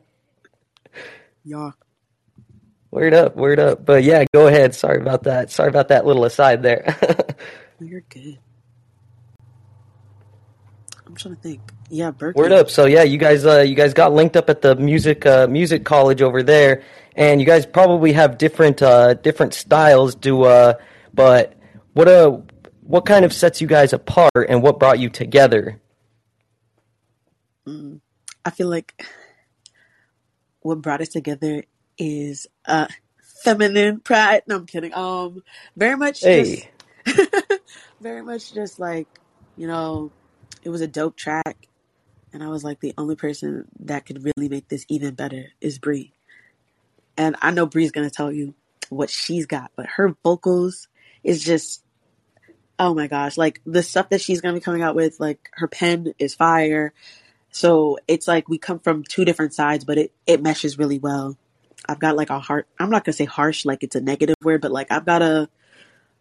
Yeah. 1.44 1.72
word 2.92 3.14
up, 3.14 3.36
word 3.36 3.60
up. 3.60 3.86
But 3.86 4.04
yeah, 4.04 4.26
go 4.34 4.48
ahead. 4.48 4.76
Sorry 4.76 5.00
about 5.00 5.24
that. 5.24 5.50
Sorry 5.52 5.70
about 5.70 5.88
that 5.90 6.06
little 6.06 6.26
aside 6.26 6.62
there. 6.64 6.96
You're 7.80 8.02
good. 8.10 8.38
I'm 11.06 11.16
trying 11.16 11.36
to 11.36 11.42
think. 11.42 11.62
Yeah, 11.90 12.12
Berkeley. 12.12 12.42
word 12.42 12.52
up. 12.52 12.70
So 12.70 12.86
yeah, 12.86 13.04
you 13.04 13.18
guys, 13.18 13.46
uh, 13.46 13.60
you 13.62 13.76
guys 13.76 13.94
got 13.94 14.12
linked 14.14 14.36
up 14.36 14.50
at 14.50 14.62
the 14.62 14.76
music 14.76 15.26
uh, 15.26 15.48
music 15.48 15.86
college 15.86 16.22
over 16.22 16.44
there, 16.44 16.84
and 17.16 17.40
you 17.40 17.46
guys 17.48 17.66
probably 17.66 18.12
have 18.14 18.38
different 18.38 18.82
uh, 18.82 19.14
different 19.14 19.54
styles. 19.54 20.16
Do 20.16 20.44
uh, 20.44 20.74
but 21.14 21.54
what 21.98 22.08
uh, 22.08 22.30
what 22.82 23.08
kind 23.08 23.26
of 23.26 23.34
sets 23.34 23.60
you 23.60 23.66
guys 23.66 23.92
apart, 23.92 24.32
and 24.48 24.62
what 24.62 24.80
brought 24.80 25.00
you 25.00 25.10
together? 25.10 25.82
Mm, 27.68 28.02
I 28.46 28.52
feel 28.52 28.70
like 28.70 29.04
what 30.62 30.80
brought 30.84 31.02
us 31.02 31.08
together 31.08 31.64
is 31.98 32.46
uh 32.66 32.86
feminine 33.44 34.00
pride. 34.00 34.44
No, 34.46 34.58
I'm 34.58 34.68
kidding. 34.68 34.94
Um, 34.94 35.42
very 35.76 35.98
much 35.98 36.22
Hey. 36.22 36.70
just, 37.04 37.32
very 38.00 38.22
much 38.22 38.54
just 38.54 38.80
like 38.80 39.08
you 39.56 39.66
know, 39.66 40.12
it 40.62 40.70
was 40.70 40.82
a 40.82 40.88
dope 40.88 41.18
track, 41.18 41.68
and 42.32 42.44
I 42.44 42.50
was 42.50 42.64
like 42.64 42.80
the 42.80 42.94
only 43.00 43.16
person 43.16 43.66
that 43.80 44.06
could 44.06 44.24
really 44.24 44.50
make 44.50 44.68
this 44.68 44.86
even 44.88 45.16
better 45.16 45.48
is 45.62 45.80
Bri. 45.80 46.14
And 47.18 47.36
I 47.42 47.50
know 47.50 47.66
Bri's 47.66 47.92
gonna 47.92 48.12
tell 48.12 48.32
you 48.32 48.54
what 48.90 49.10
she's 49.10 49.48
got, 49.48 49.72
but 49.76 49.88
her 49.88 50.16
vocals 50.24 50.90
is 51.24 51.44
just 51.44 51.84
oh 52.80 52.94
my 52.94 53.08
gosh, 53.08 53.38
like 53.38 53.62
the 53.66 53.84
stuff 53.84 54.10
that 54.10 54.22
she's 54.22 54.42
gonna 54.42 54.54
be 54.54 54.60
coming 54.60 54.82
out 54.82 54.96
with, 54.96 55.20
like 55.20 55.50
her 55.54 55.68
pen 55.68 56.14
is 56.20 56.36
fire. 56.36 56.94
So 57.52 57.98
it's 58.08 58.28
like 58.28 58.48
we 58.50 58.58
come 58.58 58.80
from 58.80 59.04
two 59.04 59.26
different 59.26 59.54
sides, 59.54 59.84
but 59.84 59.98
it, 59.98 60.12
it 60.26 60.42
meshes 60.42 60.78
really 60.78 61.00
well. 61.00 61.38
I've 61.88 62.00
got 62.00 62.16
like 62.16 62.30
a 62.30 62.40
heart. 62.40 62.68
I'm 62.80 62.90
not 62.90 63.04
gonna 63.04 63.14
say 63.14 63.26
harsh, 63.26 63.66
like 63.66 63.84
it's 63.84 63.96
a 63.96 64.02
negative 64.02 64.36
word, 64.44 64.62
but 64.62 64.72
like 64.72 64.92
I've 64.92 65.06
got 65.06 65.22
a, 65.22 65.50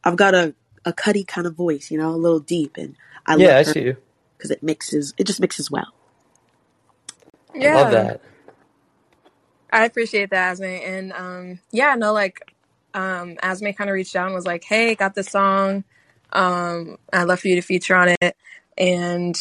I've 0.05 0.17
got 0.17 0.35
a 0.35 0.55
a 0.85 0.93
cutty 0.93 1.25
kind 1.25 1.47
of 1.47 1.55
voice, 1.55 1.91
you 1.91 1.99
know, 1.99 2.11
a 2.11 2.17
little 2.17 2.41
deep, 2.41 2.77
and 2.77 2.97
I 3.27 3.37
yeah, 3.37 3.55
I 3.55 3.57
love 3.59 3.67
her 3.67 3.73
see 3.73 3.83
you. 3.83 3.97
because 4.37 4.51
it 4.51 4.63
mixes. 4.63 5.13
It 5.19 5.27
just 5.27 5.41
mixes 5.41 5.71
well. 5.71 5.93
Yeah. 7.55 7.77
I 7.77 7.83
Love 7.83 7.93
that. 7.93 8.21
I 9.71 9.85
appreciate 9.85 10.31
that, 10.31 10.57
Asmé. 10.57 10.87
And 10.87 11.13
um, 11.13 11.59
yeah, 11.71 11.97
no, 11.97 12.13
like 12.13 12.41
um, 12.95 13.35
Asmé 13.37 13.77
kind 13.77 13.91
of 13.91 13.95
reached 13.95 14.15
out 14.15 14.27
and 14.27 14.35
was 14.35 14.47
like, 14.47 14.65
"Hey, 14.65 14.95
got 14.95 15.15
this 15.15 15.29
song. 15.29 15.85
Um, 16.33 16.99
I'd 17.13 17.25
love 17.25 17.41
for 17.41 17.49
you 17.49 17.57
to 17.57 17.63
feature 17.63 17.97
on 17.97 18.15
it." 18.21 18.37
And 18.79 19.39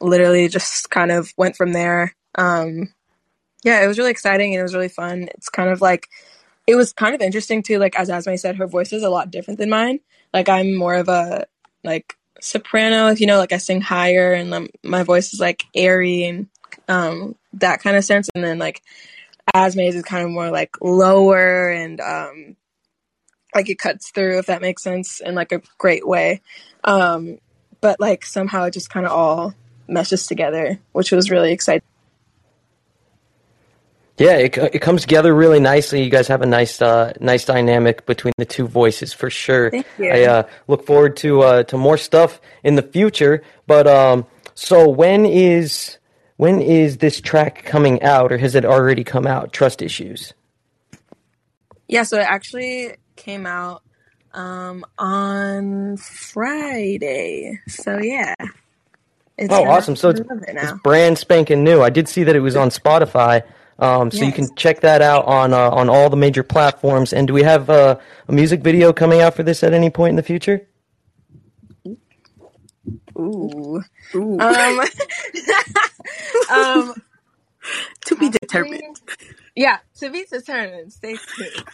literally 0.00 0.48
just 0.48 0.90
kind 0.90 1.10
of 1.10 1.32
went 1.36 1.56
from 1.56 1.72
there. 1.72 2.14
Um, 2.36 2.92
yeah, 3.64 3.82
it 3.82 3.88
was 3.88 3.98
really 3.98 4.10
exciting 4.10 4.54
and 4.54 4.60
it 4.60 4.62
was 4.62 4.74
really 4.74 4.88
fun. 4.88 5.28
It's 5.34 5.48
kind 5.48 5.70
of 5.70 5.80
like 5.80 6.08
it 6.66 6.76
was 6.76 6.92
kind 6.92 7.14
of 7.14 7.20
interesting 7.20 7.62
too. 7.62 7.78
Like 7.78 7.98
as 7.98 8.08
Asmé 8.08 8.38
said, 8.38 8.56
her 8.56 8.66
voice 8.66 8.92
is 8.92 9.02
a 9.02 9.10
lot 9.10 9.30
different 9.30 9.58
than 9.58 9.70
mine. 9.70 10.00
Like 10.32 10.48
I'm 10.48 10.74
more 10.74 10.94
of 10.94 11.08
a 11.08 11.46
like 11.84 12.14
soprano, 12.40 13.08
if 13.08 13.20
you 13.20 13.26
know, 13.26 13.38
like 13.38 13.52
I 13.52 13.58
sing 13.58 13.80
higher, 13.80 14.32
and 14.32 14.52
um, 14.54 14.68
my 14.84 15.02
voice 15.02 15.32
is 15.32 15.40
like 15.40 15.64
airy 15.74 16.24
and 16.24 16.48
um 16.88 17.34
that 17.54 17.80
kind 17.80 17.96
of 17.96 18.04
sense. 18.04 18.28
And 18.34 18.44
then 18.44 18.58
like 18.58 18.82
Asmé's 19.54 19.94
is 19.94 20.02
kind 20.04 20.24
of 20.24 20.30
more 20.30 20.50
like 20.50 20.76
lower 20.80 21.70
and 21.70 22.00
um 22.00 22.56
like 23.54 23.68
it 23.68 23.78
cuts 23.78 24.10
through 24.10 24.38
if 24.38 24.46
that 24.46 24.60
makes 24.62 24.82
sense 24.82 25.20
in 25.20 25.34
like 25.34 25.52
a 25.52 25.62
great 25.78 26.06
way. 26.06 26.40
Um 26.84 27.38
but 27.80 28.00
like 28.00 28.24
somehow 28.24 28.64
it 28.64 28.72
just 28.72 28.90
kind 28.90 29.06
of 29.06 29.12
all 29.12 29.54
meshes 29.86 30.26
together, 30.26 30.78
which 30.92 31.12
was 31.12 31.30
really 31.30 31.52
exciting. 31.52 31.82
Yeah, 34.18 34.32
it, 34.32 34.58
it 34.58 34.80
comes 34.80 35.02
together 35.02 35.32
really 35.32 35.60
nicely. 35.60 36.02
You 36.02 36.10
guys 36.10 36.26
have 36.26 36.42
a 36.42 36.46
nice 36.46 36.82
uh, 36.82 37.12
nice 37.20 37.44
dynamic 37.44 38.04
between 38.04 38.34
the 38.36 38.44
two 38.44 38.66
voices 38.66 39.12
for 39.12 39.30
sure. 39.30 39.70
I 40.00 40.24
uh, 40.24 40.42
look 40.66 40.84
forward 40.84 41.16
to 41.18 41.42
uh, 41.42 41.62
to 41.64 41.78
more 41.78 41.96
stuff 41.96 42.40
in 42.64 42.74
the 42.74 42.82
future. 42.82 43.44
But 43.68 43.86
um, 43.86 44.26
so 44.56 44.88
when 44.88 45.24
is 45.24 45.98
when 46.36 46.60
is 46.60 46.98
this 46.98 47.20
track 47.20 47.64
coming 47.64 48.02
out, 48.02 48.32
or 48.32 48.38
has 48.38 48.56
it 48.56 48.64
already 48.64 49.04
come 49.04 49.24
out? 49.24 49.52
Trust 49.52 49.82
issues. 49.82 50.34
Yeah, 51.86 52.02
so 52.02 52.18
it 52.18 52.26
actually 52.28 52.96
came 53.18 53.46
out 53.46 53.82
um 54.34 54.86
on 54.98 55.98
Friday. 55.98 57.60
So 57.68 57.98
yeah. 58.00 58.34
It's 59.38 59.54
Oh, 59.54 59.64
awesome! 59.68 59.96
So 59.96 60.10
it's, 60.10 60.20
it 60.20 60.58
it's 60.60 60.72
brand 60.72 61.18
spanking 61.18 61.64
new. 61.64 61.82
I 61.82 61.90
did 61.90 62.08
see 62.08 62.24
that 62.24 62.36
it 62.36 62.40
was 62.40 62.56
on 62.56 62.70
Spotify, 62.70 63.44
um, 63.78 64.10
so 64.10 64.24
you 64.24 64.32
can 64.32 64.54
check 64.56 64.80
that 64.80 65.02
out 65.02 65.26
on 65.26 65.54
uh, 65.54 65.70
on 65.70 65.88
all 65.90 66.10
the 66.10 66.16
major 66.16 66.42
platforms. 66.42 67.12
And 67.12 67.28
do 67.28 67.34
we 67.34 67.44
have 67.44 67.70
uh, 67.70 67.98
a 68.28 68.32
music 68.32 68.62
video 68.62 68.92
coming 68.92 69.20
out 69.22 69.34
for 69.34 69.44
this 69.44 69.62
at 69.62 69.72
any 69.74 69.90
point 69.90 70.10
in 70.10 70.16
the 70.16 70.24
future? 70.24 70.66
Ooh. 73.18 73.82
Ooh, 74.16 74.40
Um 74.40 74.80
um 76.50 76.94
to 78.06 78.16
be 78.16 78.30
determined. 78.30 79.00
yeah, 79.56 79.78
to 79.98 80.10
be 80.10 80.24
determined. 80.30 80.92
Stay 80.92 81.20
tuned. 81.36 81.64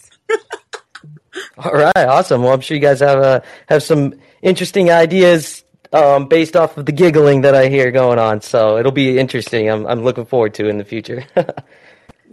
All 1.59 1.73
right, 1.73 1.97
awesome. 1.97 2.43
Well, 2.43 2.53
I'm 2.53 2.61
sure 2.61 2.77
you 2.77 2.81
guys 2.81 3.01
have 3.01 3.19
uh, 3.19 3.41
have 3.69 3.83
some 3.83 4.15
interesting 4.43 4.91
ideas 4.91 5.65
um, 5.93 6.27
based 6.27 6.57
off 6.57 6.77
of 6.77 6.87
the 6.87 6.93
giggling 6.93 7.43
that 7.43 7.55
I 7.55 7.69
hear 7.69 7.91
going 7.91 8.19
on. 8.19 8.41
So 8.41 8.79
it'll 8.79 8.93
be 8.93 9.19
interesting. 9.19 9.71
I'm 9.71 9.87
I'm 9.87 10.03
looking 10.03 10.27
forward 10.27 10.55
to 10.55 10.69
in 10.69 10.79
the 10.79 10.85
future. 10.85 11.25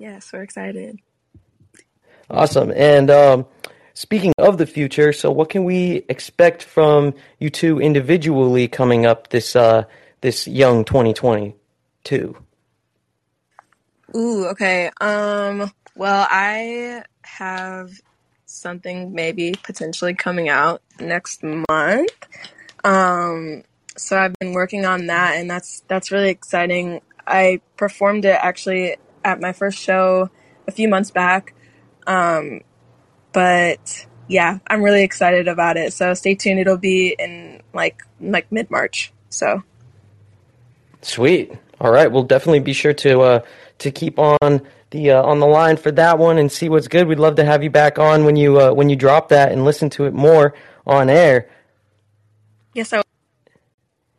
Yes, 0.01 0.33
we're 0.33 0.41
excited. 0.41 0.97
awesome. 2.27 2.71
And 2.75 3.11
um, 3.11 3.45
speaking 3.93 4.33
of 4.39 4.57
the 4.57 4.65
future, 4.65 5.13
so 5.13 5.29
what 5.31 5.49
can 5.49 5.63
we 5.63 6.05
expect 6.09 6.63
from 6.63 7.13
you 7.37 7.51
two 7.51 7.79
individually 7.79 8.67
coming 8.67 9.05
up 9.05 9.29
this 9.29 9.55
uh, 9.55 9.83
this 10.21 10.47
young 10.47 10.85
2022? 10.85 12.35
Ooh, 14.15 14.45
okay. 14.47 14.89
Um, 14.99 15.71
well, 15.95 16.27
I 16.31 17.03
have 17.21 17.91
something 18.51 19.13
maybe 19.13 19.53
potentially 19.63 20.13
coming 20.13 20.49
out 20.49 20.81
next 20.99 21.43
month. 21.43 22.11
Um, 22.83 23.63
so 23.97 24.17
I've 24.17 24.33
been 24.39 24.53
working 24.53 24.85
on 24.85 25.07
that 25.07 25.35
and 25.35 25.49
that's 25.49 25.83
that's 25.87 26.11
really 26.11 26.29
exciting. 26.29 27.01
I 27.25 27.61
performed 27.77 28.25
it 28.25 28.37
actually 28.39 28.97
at 29.23 29.39
my 29.39 29.53
first 29.53 29.77
show 29.77 30.29
a 30.67 30.71
few 30.71 30.87
months 30.87 31.11
back. 31.11 31.53
Um, 32.07 32.61
but 33.33 34.05
yeah, 34.27 34.59
I'm 34.67 34.81
really 34.81 35.03
excited 35.03 35.47
about 35.47 35.77
it. 35.77 35.93
So 35.93 36.13
stay 36.13 36.35
tuned. 36.35 36.59
It'll 36.59 36.77
be 36.77 37.15
in 37.17 37.61
like 37.73 38.01
like 38.19 38.51
mid-March. 38.51 39.11
So 39.29 39.63
Sweet. 41.01 41.51
All 41.79 41.91
right, 41.91 42.11
we'll 42.11 42.23
definitely 42.23 42.59
be 42.59 42.73
sure 42.73 42.93
to 42.93 43.21
uh, 43.21 43.39
to 43.79 43.91
keep 43.91 44.19
on 44.19 44.61
the 44.91 45.11
uh, 45.11 45.23
on 45.23 45.39
the 45.39 45.47
line 45.47 45.77
for 45.77 45.91
that 45.91 46.19
one 46.19 46.37
and 46.37 46.51
see 46.51 46.69
what's 46.69 46.87
good. 46.87 47.07
We'd 47.07 47.19
love 47.19 47.35
to 47.35 47.45
have 47.45 47.63
you 47.63 47.69
back 47.69 47.97
on 47.97 48.23
when 48.25 48.35
you 48.35 48.59
uh, 48.61 48.71
when 48.73 48.89
you 48.89 48.95
drop 48.95 49.29
that 49.29 49.51
and 49.51 49.65
listen 49.65 49.89
to 49.91 50.05
it 50.05 50.13
more 50.13 50.53
on 50.85 51.09
air. 51.09 51.49
yes, 52.73 52.93
I 52.93 53.01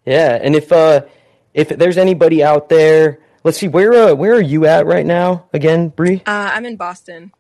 Yeah, 0.05 0.39
and 0.41 0.55
if 0.55 0.73
uh 0.73 1.03
if 1.55 1.69
there's 1.69 1.99
anybody 1.99 2.43
out 2.43 2.69
there, 2.69 3.21
let's 3.45 3.59
see 3.59 3.69
where 3.69 3.93
uh, 3.93 4.15
where 4.15 4.35
are 4.35 4.41
you 4.41 4.67
at 4.67 4.87
right 4.87 5.07
now 5.07 5.47
again, 5.53 5.89
Bri? 5.89 6.23
uh, 6.27 6.51
I'm 6.55 6.65
in 6.67 6.77
Boston. 6.77 7.33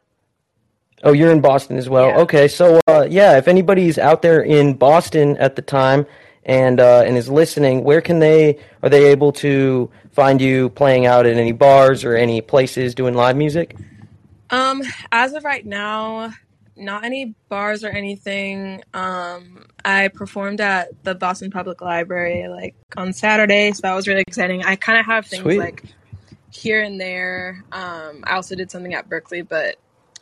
Oh, 1.05 1.12
you're 1.12 1.33
in 1.33 1.40
Boston 1.40 1.79
as 1.79 1.88
well. 1.88 2.09
Yeah. 2.09 2.18
Okay, 2.18 2.47
so 2.47 2.81
uh, 2.87 3.07
yeah, 3.11 3.37
if 3.37 3.49
anybody's 3.49 3.99
out 3.99 4.23
there 4.23 4.40
in 4.40 4.75
Boston 4.75 5.37
at 5.38 5.57
the 5.57 5.62
time 5.62 6.07
and 6.45 6.81
uh, 6.81 7.03
and 7.07 7.17
is 7.17 7.29
listening, 7.29 7.85
where 7.85 8.01
can 8.01 8.19
they 8.19 8.59
are 8.83 8.89
they 8.89 9.07
able 9.07 9.33
to 9.33 9.91
find 10.11 10.41
you 10.41 10.69
playing 10.71 11.07
out 11.07 11.27
at 11.27 11.37
any 11.37 11.53
bars 11.53 12.05
or 12.05 12.17
any 12.17 12.41
places 12.41 12.95
doing 12.95 13.15
live 13.15 13.37
music? 13.37 13.77
Um, 14.51 14.83
as 15.11 15.33
of 15.33 15.45
right 15.45 15.65
now, 15.65 16.33
not 16.77 17.05
any 17.05 17.35
bars 17.49 17.85
or 17.85 17.89
anything. 17.89 18.83
Um, 18.93 19.67
I 19.85 20.09
performed 20.09 20.61
at 20.61 21.03
the 21.05 21.15
Boston 21.15 21.51
Public 21.51 21.81
Library 21.81 22.49
like 22.49 22.75
on 22.97 23.13
Saturday, 23.13 23.73
so 23.73 23.81
that 23.83 23.95
was 23.95 24.09
really 24.09 24.23
exciting. 24.23 24.65
I 24.65 24.77
kind 24.77 24.99
of 24.99 25.07
have 25.07 25.27
things 25.27 25.43
Sweet. 25.43 25.59
like 25.59 25.85
here 26.51 26.83
and 26.83 27.01
there. 27.01 27.65
Um, 27.73 28.25
I 28.25 28.35
also 28.35 28.55
did 28.55 28.71
something 28.71 28.95
at 28.95 29.09
Berklee, 29.09 29.49
but 29.49 29.77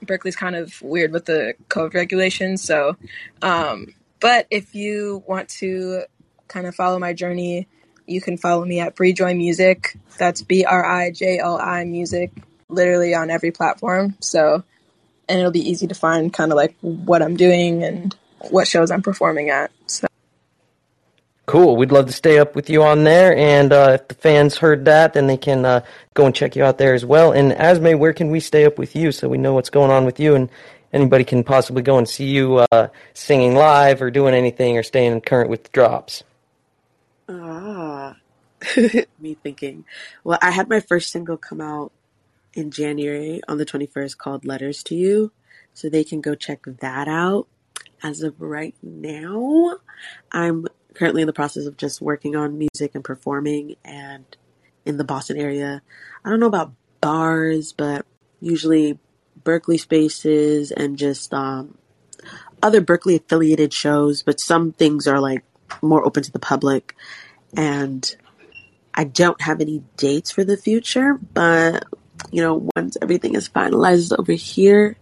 Berklee's 0.05 0.37
kind 0.37 0.57
of 0.57 0.81
weird 0.83 1.13
with 1.13 1.27
the 1.27 1.55
COVID 1.69 1.95
regulations. 1.95 2.63
So, 2.63 2.97
um, 3.43 3.95
but 4.21 4.47
if 4.51 4.75
you 4.75 5.25
want 5.27 5.49
to 5.49 6.03
kind 6.49 6.67
of 6.67 6.75
follow 6.75 6.99
my 6.99 7.13
journey, 7.13 7.67
you 8.07 8.21
can 8.21 8.37
follow 8.37 8.65
me 8.65 8.81
at 8.81 8.95
Bri 8.95 9.13
Joi 9.13 9.35
Music. 9.35 9.97
That's 10.19 10.43
B 10.43 10.65
R 10.65 10.85
I 10.85 11.11
J 11.11 11.39
L 11.39 11.59
I 11.59 11.85
Music, 11.85 12.31
literally 12.69 13.15
on 13.15 13.31
every 13.31 13.51
platform. 13.51 14.17
So, 14.21 14.63
and 15.29 15.39
it'll 15.39 15.53
be 15.53 15.69
easy 15.69 15.87
to 15.87 15.95
find 15.95 16.33
kind 16.33 16.53
of 16.53 16.57
like 16.57 16.77
what 16.81 17.23
I'm 17.23 17.37
doing 17.37 17.83
and 17.83 18.15
what 18.51 18.67
shows 18.67 18.91
I'm 18.91 19.03
performing 19.03 19.51
at. 19.51 19.71
So, 19.87 20.07
Cool. 21.47 21.77
We'd 21.77 21.91
love 21.91 22.07
to 22.07 22.13
stay 22.13 22.39
up 22.39 22.55
with 22.55 22.71
you 22.71 22.85
on 22.85 23.03
there, 23.03 23.37
and 23.37 23.73
uh, 23.73 23.99
if 24.01 24.07
the 24.07 24.15
fans 24.15 24.57
heard 24.57 24.85
that, 24.85 25.15
then 25.15 25.27
they 25.27 25.37
can 25.37 25.65
uh, 25.65 25.85
go 26.15 26.27
and 26.27 26.33
check 26.33 26.55
you 26.55 26.63
out 26.63 26.79
there 26.79 26.95
as 26.95 27.05
well. 27.05 27.33
And 27.33 27.51
Asmé, 27.51 27.99
where 27.99 28.13
can 28.13 28.31
we 28.31 28.39
stay 28.39 28.65
up 28.65 28.79
with 28.79 28.95
you 28.95 29.11
so 29.11 29.29
we 29.29 29.37
know 29.37 29.55
what's 29.55 29.69
going 29.69 29.91
on 29.91 30.05
with 30.05 30.21
you, 30.21 30.37
and 30.37 30.49
anybody 30.93 31.25
can 31.25 31.45
possibly 31.45 31.83
go 31.83 31.99
and 31.99 32.09
see 32.09 32.27
you 32.27 32.59
uh, 32.71 32.89
singing 33.15 33.55
live 33.55 34.03
or 34.03 34.11
doing 34.11 34.35
anything 34.35 34.77
or 34.77 34.83
staying 34.83 35.21
current 35.21 35.51
with 35.51 35.65
the 35.65 35.71
drops. 35.71 36.23
Ah, 37.29 38.17
me 39.21 39.35
thinking. 39.35 39.85
Well, 40.25 40.39
I 40.43 40.51
had 40.51 40.69
my 40.69 40.81
first 40.81 41.11
single 41.11 41.37
come 41.37 41.61
out 41.61 41.93
in 42.55 42.71
January 42.71 43.41
on 43.49 43.59
the 43.59 43.67
21st 43.67 44.19
called 44.19 44.45
Letters 44.45 44.83
to 44.85 44.95
You. 44.95 45.33
So 45.75 45.89
they 45.89 46.05
can 46.05 46.21
go 46.21 46.35
check 46.35 46.65
that 46.65 47.09
out. 47.09 47.47
As 48.03 48.23
of 48.23 48.41
right 48.41 48.75
now, 48.83 49.79
I'm 50.33 50.67
currently 50.95 51.23
in 51.23 51.27
the 51.27 51.33
process 51.33 51.67
of 51.67 51.77
just 51.77 52.01
working 52.01 52.35
on 52.35 52.59
music 52.59 52.95
and 52.95 53.05
performing 53.05 53.77
and 53.85 54.25
in 54.85 54.97
the 54.97 55.05
Boston 55.05 55.37
area. 55.37 55.83
I 56.25 56.31
don't 56.31 56.41
know 56.41 56.47
about 56.47 56.73
bars, 57.01 57.73
but 57.73 58.07
usually 58.41 58.99
Berklee 59.45 59.81
spaces 59.81 60.71
and 60.71 60.97
just 60.97 61.33
um, 61.35 61.77
other 62.63 62.81
Berklee 62.81 63.17
affiliated 63.17 63.73
shows, 63.73 64.23
but 64.23 64.41
some 64.41 64.73
things 64.73 65.07
are 65.07 65.21
like 65.21 65.45
more 65.83 66.05
open 66.05 66.23
to 66.23 66.33
the 66.33 66.39
public. 66.39 66.95
And 67.57 68.15
I 68.95 69.05
don't 69.05 69.41
have 69.41 69.61
any 69.61 69.83
dates 69.97 70.31
for 70.31 70.45
the 70.45 70.57
future, 70.57 71.15
but 71.15 71.85
you 72.31 72.43
know, 72.43 72.69
once 72.77 72.97
everything 73.01 73.35
is 73.35 73.49
finalized 73.49 74.17
over 74.17 74.33
here, 74.33 74.97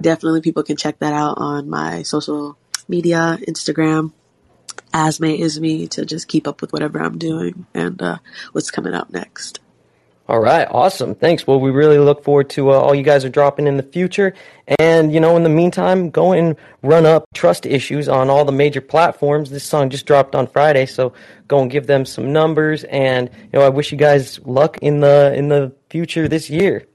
definitely 0.00 0.40
people 0.40 0.62
can 0.62 0.76
check 0.76 0.98
that 1.00 1.12
out 1.12 1.38
on 1.38 1.68
my 1.68 2.02
social 2.02 2.56
media, 2.88 3.38
Instagram. 3.46 4.12
Asme 4.94 5.24
is 5.24 5.60
me 5.60 5.86
to 5.88 6.04
just 6.04 6.28
keep 6.28 6.46
up 6.46 6.60
with 6.60 6.72
whatever 6.72 7.00
I'm 7.00 7.18
doing 7.18 7.66
and 7.74 8.00
uh, 8.00 8.18
what's 8.52 8.70
coming 8.70 8.94
out 8.94 9.12
next. 9.12 9.60
All 10.28 10.38
right, 10.38 10.68
awesome. 10.70 11.16
Thanks. 11.16 11.46
Well, 11.46 11.58
we 11.58 11.70
really 11.70 11.98
look 11.98 12.22
forward 12.22 12.48
to 12.50 12.70
uh, 12.70 12.74
all 12.74 12.94
you 12.94 13.02
guys 13.02 13.24
are 13.24 13.28
dropping 13.28 13.66
in 13.66 13.76
the 13.76 13.82
future. 13.82 14.34
And, 14.78 15.12
you 15.12 15.18
know, 15.18 15.36
in 15.36 15.42
the 15.42 15.48
meantime, 15.48 16.10
go 16.10 16.32
and 16.32 16.56
run 16.82 17.04
up 17.06 17.24
Trust 17.34 17.66
Issues 17.66 18.08
on 18.08 18.30
all 18.30 18.44
the 18.44 18.52
major 18.52 18.80
platforms. 18.80 19.50
This 19.50 19.64
song 19.64 19.90
just 19.90 20.06
dropped 20.06 20.36
on 20.36 20.46
Friday, 20.46 20.86
so 20.86 21.12
go 21.48 21.60
and 21.60 21.70
give 21.70 21.88
them 21.88 22.04
some 22.04 22.32
numbers. 22.32 22.84
And, 22.84 23.30
you 23.52 23.58
know, 23.58 23.62
I 23.62 23.68
wish 23.68 23.90
you 23.90 23.98
guys 23.98 24.38
luck 24.46 24.78
in 24.78 25.00
the 25.00 25.34
in 25.34 25.48
the 25.48 25.72
future 25.90 26.28
this 26.28 26.48
year. 26.48 26.86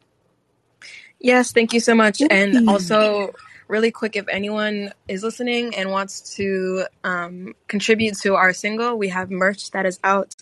yes, 1.20 1.52
thank 1.52 1.74
you 1.74 1.82
so 1.82 1.94
much. 1.94 2.22
And 2.30 2.70
also, 2.70 3.34
really 3.68 3.92
quick, 3.92 4.16
if 4.16 4.28
anyone 4.30 4.94
is 5.08 5.24
listening 5.24 5.76
and 5.76 5.92
wants 5.92 6.36
to 6.38 6.86
um, 7.04 7.54
contribute 7.68 8.18
to 8.20 8.36
our 8.36 8.54
single, 8.54 8.98
we 8.98 9.10
have 9.10 9.30
merch 9.30 9.72
that 9.72 9.86
is 9.86 10.00
out 10.04 10.36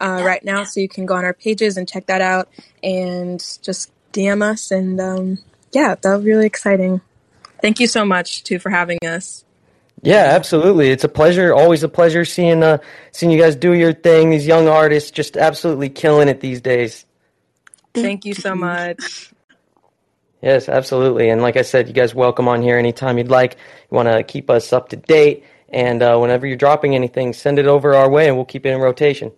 uh, 0.00 0.22
right 0.24 0.44
now, 0.44 0.64
so 0.64 0.80
you 0.80 0.88
can 0.88 1.06
go 1.06 1.14
on 1.14 1.24
our 1.24 1.34
pages 1.34 1.76
and 1.76 1.88
check 1.88 2.06
that 2.06 2.20
out, 2.20 2.48
and 2.82 3.40
just 3.62 3.90
DM 4.12 4.42
us. 4.42 4.70
And 4.70 5.00
um, 5.00 5.38
yeah, 5.72 5.94
that 5.94 6.18
be 6.18 6.30
really 6.30 6.46
exciting. 6.46 7.00
Thank 7.60 7.80
you 7.80 7.86
so 7.86 8.04
much 8.04 8.44
too 8.44 8.58
for 8.58 8.70
having 8.70 8.98
us. 9.04 9.44
Yeah, 10.02 10.24
absolutely. 10.34 10.90
It's 10.90 11.04
a 11.04 11.08
pleasure. 11.08 11.54
Always 11.54 11.82
a 11.82 11.88
pleasure 11.88 12.24
seeing 12.24 12.62
uh 12.62 12.78
seeing 13.12 13.32
you 13.32 13.40
guys 13.40 13.56
do 13.56 13.72
your 13.72 13.92
thing. 13.92 14.30
These 14.30 14.46
young 14.46 14.68
artists 14.68 15.10
just 15.10 15.36
absolutely 15.36 15.88
killing 15.88 16.28
it 16.28 16.40
these 16.40 16.60
days. 16.60 17.06
Thank 17.94 18.24
you 18.24 18.34
so 18.34 18.54
much. 18.54 19.32
Yes, 20.42 20.68
absolutely. 20.68 21.30
And 21.30 21.42
like 21.42 21.56
I 21.56 21.62
said, 21.62 21.88
you 21.88 21.94
guys 21.94 22.14
welcome 22.14 22.46
on 22.46 22.62
here 22.62 22.78
anytime 22.78 23.18
you'd 23.18 23.30
like. 23.30 23.54
You 23.90 23.96
want 23.96 24.08
to 24.08 24.22
keep 24.22 24.48
us 24.48 24.72
up 24.72 24.90
to 24.90 24.96
date, 24.96 25.42
and 25.70 26.02
uh, 26.02 26.18
whenever 26.18 26.46
you're 26.46 26.58
dropping 26.58 26.94
anything, 26.94 27.32
send 27.32 27.58
it 27.58 27.66
over 27.66 27.94
our 27.94 28.08
way, 28.08 28.28
and 28.28 28.36
we'll 28.36 28.44
keep 28.44 28.64
it 28.64 28.68
in 28.68 28.78
rotation. 28.78 29.32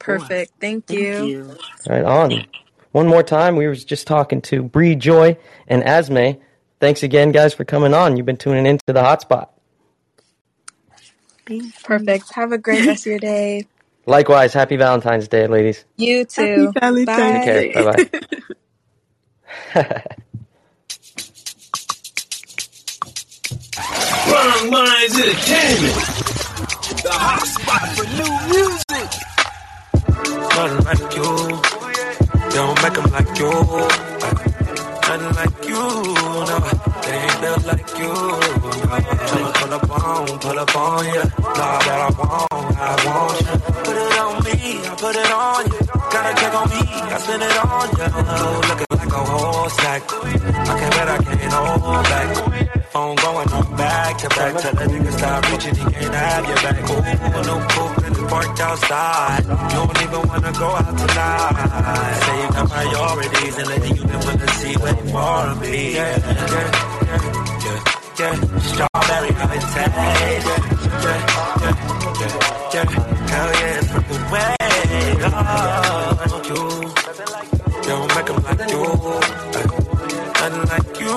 Perfect. 0.00 0.52
Thank 0.60 0.86
Thank 0.86 0.98
you. 1.00 1.24
you. 1.26 1.56
Right 1.88 2.04
on. 2.04 2.44
One 2.92 3.06
more 3.06 3.22
time, 3.22 3.54
we 3.54 3.68
were 3.68 3.74
just 3.76 4.06
talking 4.08 4.40
to 4.42 4.62
Bri 4.64 4.96
Joi 4.96 5.36
and 5.68 5.82
Asmé. 5.84 6.40
Thanks 6.80 7.04
again, 7.04 7.30
guys, 7.30 7.54
for 7.54 7.64
coming 7.64 7.94
on. 7.94 8.16
You've 8.16 8.26
been 8.26 8.36
tuning 8.36 8.66
into 8.66 8.82
the 8.86 8.94
hotspot. 8.94 9.48
Perfect. 11.84 12.32
Have 12.34 12.52
a 12.52 12.58
great 12.58 12.86
rest 12.86 13.02
of 13.02 13.10
your 13.10 13.18
day. 13.18 13.66
Likewise, 14.06 14.52
happy 14.54 14.76
Valentine's 14.76 15.28
Day, 15.28 15.46
ladies. 15.46 15.84
You 15.96 16.24
too. 16.24 16.72
Valentine's 16.80 17.06
Bye. 17.06 17.44
Take 17.44 17.74
care. 17.74 17.84
Bye 17.84 18.08
bye. 19.74 20.02
Wrong 24.30 24.70
Minds 24.70 25.14
Entertainment. 25.18 25.94
The 27.02 27.10
hot 27.12 27.46
spot 27.46 27.88
for 27.96 28.06
new 28.16 28.34
music. 28.50 28.99
Nothing 30.28 30.84
like 30.84 31.16
you. 31.16 31.30
Don't 32.50 32.82
make 32.82 32.94
them 32.94 33.10
like 33.12 33.38
you. 33.38 33.52
Nothing 35.08 35.34
like 35.34 35.64
you. 35.68 35.82
No, 36.48 36.56
they 37.02 37.16
ain't 37.16 37.40
built 37.40 37.64
like 37.64 37.90
you. 37.98 38.12
No, 38.12 39.52
pull 39.54 39.72
up 39.72 39.90
on, 39.90 40.38
pull 40.38 40.58
up 40.58 40.76
on 40.76 41.04
you. 41.06 41.22
Nah, 41.40 41.78
that 41.86 42.00
I 42.00 42.10
want, 42.18 42.52
I 42.52 42.94
want 43.06 43.40
you. 43.40 43.46
Put 43.84 43.96
it 43.96 44.18
on 44.18 44.34
me, 44.44 44.56
I 44.84 44.94
put 44.98 45.16
it 45.16 45.30
on 45.30 45.64
you. 45.66 45.78
Gotta 46.12 46.32
check 46.40 46.54
on 46.54 46.68
me, 46.68 46.82
I 46.86 47.18
spend 47.18 47.42
it 47.42 47.56
on 47.64 47.88
you. 47.96 48.06
Looking 48.68 48.86
like 48.98 49.12
a 49.12 49.24
whole 49.24 49.68
stack. 49.70 50.02
I 50.12 50.78
can't 50.78 50.92
bet 50.94 51.08
I 51.08 51.18
can't 51.24 51.52
hold 51.52 52.04
back. 52.04 52.79
Phone 52.90 53.14
going 53.16 53.48
on 53.52 53.76
back 53.76 54.18
to 54.18 54.28
back. 54.30 54.56
Tell 54.60 54.74
that 54.74 54.88
nigga 54.88 55.12
stop 55.12 55.48
reaching, 55.52 55.74
he 55.76 55.84
can't 55.94 56.12
have 56.12 56.44
your 56.44 56.56
back. 56.56 56.90
Ooh, 56.90 57.02
no 57.46 57.54
poop 57.70 58.04
in 58.04 58.12
the 58.14 58.22
parked 58.28 58.60
outside. 58.60 59.44
You 59.46 59.76
don't 59.78 60.02
even 60.02 60.22
wanna 60.28 60.52
go 60.58 60.68
out 60.74 60.98
tonight. 60.98 62.18
Say 62.24 62.36
you 62.42 62.48
priorities 62.66 63.56
and 63.58 63.68
letting 63.68 63.94
you 63.96 64.02
with 64.02 64.38
the 64.40 64.48
see 64.58 64.74
waiting 64.82 65.08
for 65.14 65.54
me. 65.62 65.94
Yeah, 65.94 66.18
yeah, 66.18 66.50
yeah, 66.50 67.18
yeah, 67.64 67.78
yeah. 68.18 68.34
Strawberry 68.58 69.30
lemonade. 69.38 69.70
Yeah, 69.70 70.42
yeah, 71.06 71.20
yeah, 71.62 71.74
yeah, 72.18 72.34
yeah. 72.74 72.86
Hell 73.30 73.50
yeah, 73.54 73.78
it's 73.78 73.86
from 73.86 74.02
the 74.10 74.16
way. 74.34 74.56
Oh, 76.26 76.42
you. 76.50 76.62
Don't 77.86 78.08
make 78.16 78.30
'em 78.30 78.38
like 78.42 78.66
you. 78.70 78.82
Nothing 80.40 80.66
like 80.72 80.90
you, 81.00 81.14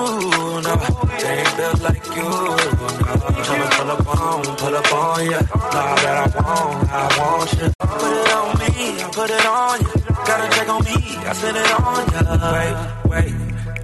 want 7.44 7.60
you. 7.60 7.68
Put 7.78 8.12
it 8.12 8.32
on 8.32 8.58
me, 8.58 9.02
I 9.02 9.10
put 9.12 9.30
it 9.30 9.46
on 9.46 9.80
you. 9.80 9.92
Gotta 10.28 10.46
check 10.56 10.68
on 10.68 10.84
me, 10.84 10.96
I 11.28 11.32
spend 11.34 11.56
it 11.56 11.70
on 11.80 12.02
ya. 12.12 12.20
Wait, 12.54 12.76
wait. 13.10 13.34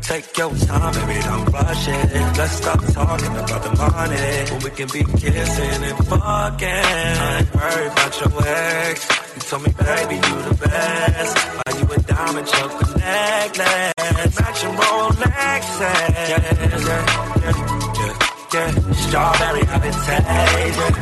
Take 0.01 0.39
your 0.39 0.51
time, 0.67 0.93
baby, 1.07 1.21
don't 1.23 1.53
rush 1.53 1.89
it. 1.89 2.37
Let's 2.39 2.53
stop 2.57 2.81
talking 2.93 3.37
about 3.37 3.63
the 3.63 3.73
money. 3.77 4.51
When 4.51 4.61
we 4.65 4.71
can 4.71 4.89
be 4.89 5.03
kissing 5.21 5.83
and 5.89 5.99
fucking. 6.09 6.69
I 6.69 7.39
ain't 7.39 7.55
worried 7.55 7.93
about 7.93 8.21
your 8.21 8.33
ex. 8.47 8.97
You 9.35 9.41
told 9.49 9.63
me, 9.63 9.73
baby, 9.79 10.15
you 10.17 10.37
the 10.49 10.55
best. 10.63 11.37
Buy 11.59 11.73
you 11.79 11.85
a 11.95 11.99
diamond 12.11 12.47
choker 12.49 12.99
necklace. 12.99 14.41
Matching 14.41 14.75
Rolex. 14.81 15.65
Yeah, 15.81 16.31
yeah, 16.31 16.45
yeah, 16.89 17.05
yeah, 17.45 18.15
yeah. 18.55 18.93
Strawberry 19.05 19.63
lemonade. 19.63 19.95
Yeah, 20.01 20.67
yeah, 20.67 20.97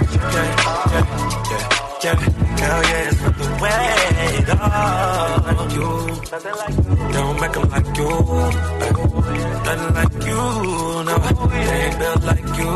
yeah, 0.92 1.04
yeah, 2.04 2.30
yeah. 2.42 2.47
Hell 2.58 2.82
yeah, 2.90 3.08
it's 3.08 3.20
not 3.22 3.34
the 3.38 3.48
way. 3.62 3.88
Oh, 4.60 5.66
you. 5.76 5.88
Don't 7.12 7.36
make 7.40 7.56
'em 7.56 7.66
like 7.70 7.90
you. 7.98 8.10
Nothing 9.64 9.92
like 9.98 10.14
you, 10.26 10.40
no. 11.08 11.14
They 11.48 11.78
ain't 11.84 11.98
built 11.98 12.22
like 12.24 12.48
you. 12.58 12.72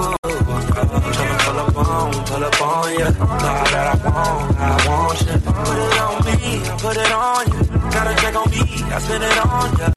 Tryna 1.17 1.39
pull 1.45 1.59
up 1.63 1.77
on, 1.77 2.13
pull 2.25 2.45
up 2.45 2.61
on 2.63 2.99
ya. 2.99 3.09
Nah, 3.11 3.65
that 3.73 3.87
I 3.93 3.97
want, 4.07 4.59
I 4.59 4.71
want 4.89 5.21
you. 5.21 5.37
Put 5.67 5.79
it 5.85 6.01
on 6.07 6.17
me, 6.27 6.39
put 6.85 6.97
it 6.97 7.13
on 7.13 7.43
you. 7.53 7.61
Gotta 7.93 8.15
check 8.23 8.35
on 8.37 8.51
me, 8.51 8.63
I 8.95 8.99
spend 9.05 9.25
it 9.25 9.39
on 9.47 9.69
ya. 9.79 9.89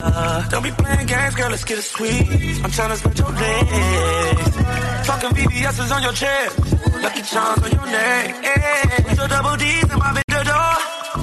Don't 0.49 0.63
be 0.63 0.71
playing 0.71 1.07
games, 1.07 1.35
girl, 1.35 1.49
let's 1.49 1.63
get 1.63 1.77
it 1.79 1.83
sweet. 1.83 2.27
I'm 2.63 2.71
tryna 2.71 2.95
split 2.97 3.17
your 3.19 3.31
legs. 3.31 4.55
Fucking 5.07 5.35
is 5.85 5.91
on 5.91 6.01
your 6.01 6.13
chest. 6.13 6.64
Lucky 7.01 7.21
charms 7.21 7.63
on 7.63 7.71
your 7.71 7.85
neck. 7.85 9.05
With 9.07 9.17
your 9.17 9.27
double 9.27 9.55
D's 9.57 9.83
in 9.93 9.99
my 9.99 10.11
Victor 10.13 10.43
door. 10.43 10.73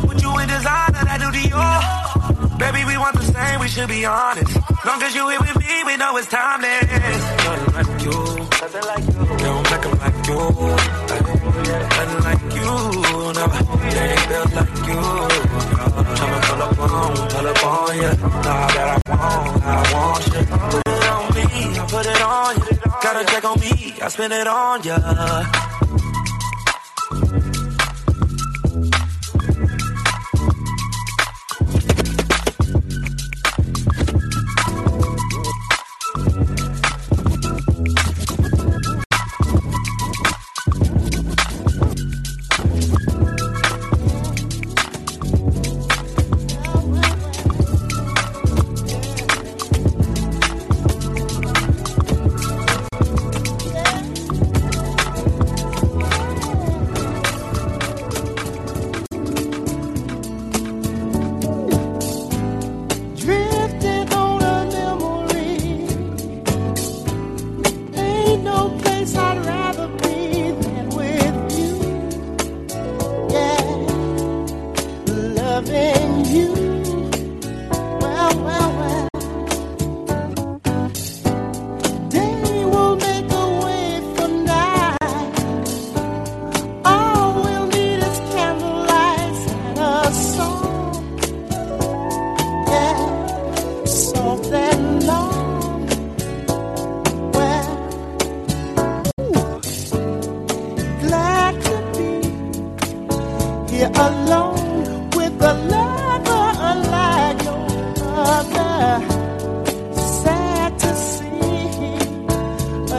Put 0.09 0.23
you 0.23 0.39
in 0.39 0.49
designer, 0.49 1.03
that 1.09 1.19
do 1.21 1.29
Dior. 1.37 2.59
Baby, 2.59 2.85
we 2.87 2.97
want 2.99 3.15
the 3.17 3.25
same, 3.25 3.61
we 3.61 3.69
should 3.69 3.89
be 3.89 4.05
honest. 4.05 4.55
Long 4.87 5.03
as 5.03 5.15
you 5.15 5.29
here 5.29 5.41
with 5.41 5.59
me, 5.59 5.85
we 5.87 5.97
know 5.97 6.17
it's 6.17 6.29
timeless. 6.29 6.87
Nothing 7.45 7.75
like 7.75 8.03
you. 8.05 8.19
Nothing 8.63 8.87
like 8.91 9.07
you. 9.07 9.23
Don't 9.43 9.71
make 9.71 9.87
'em 9.87 9.95
like 10.03 10.19
you. 10.29 10.41
Nothing 11.99 12.23
like 12.29 12.45
you. 12.57 12.71
No, 13.39 13.47
they 13.95 14.09
ain't 14.15 14.29
built 14.29 14.53
like 14.59 14.77
you. 14.89 15.01
Tryna 16.19 16.39
pull 16.47 16.63
up 16.63 16.79
on, 16.79 17.29
pull 17.33 17.47
up 17.49 17.65
on 17.67 17.97
ya. 18.03 18.11
Nah, 18.47 18.67
that 18.75 18.89
I 18.89 19.11
want, 19.11 19.65
I 19.65 19.93
want 19.93 20.75
you. 20.77 20.82
Put 22.03 22.15
it 22.15 22.23
on 22.23 22.57
you. 22.57 22.91
Gotta 23.03 23.25
check 23.25 23.45
on 23.45 23.61
me, 23.61 23.95
I 24.01 24.09
spend 24.09 24.33
it 24.33 24.47
on 24.47 24.83
ya. 24.83 26.02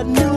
New 0.04 0.33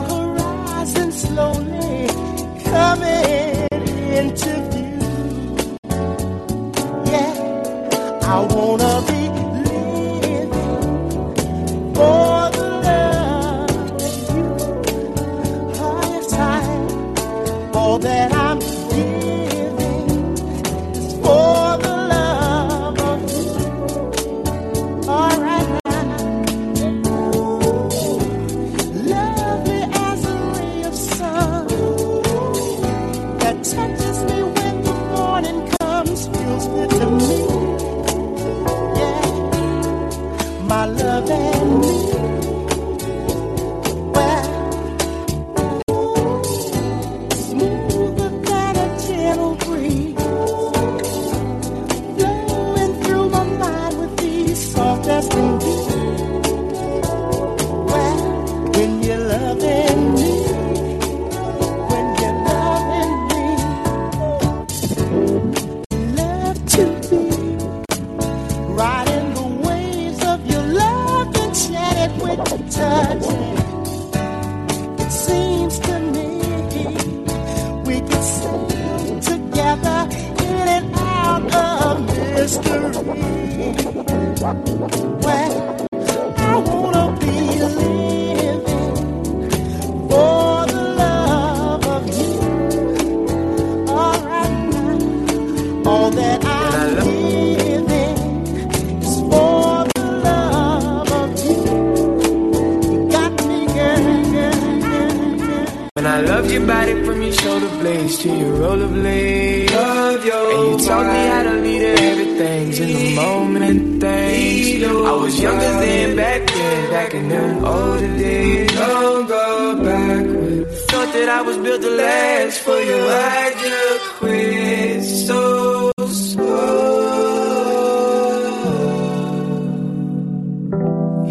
last 121.97 122.61
for 122.61 122.79
you. 122.81 122.99
I 123.09 123.53
just 123.63 124.05
quit 124.19 125.05
so. 125.05 125.93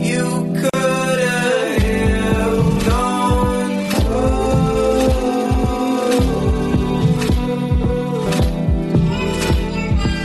You 0.10 0.26
could 0.60 1.22
on. 2.92 3.66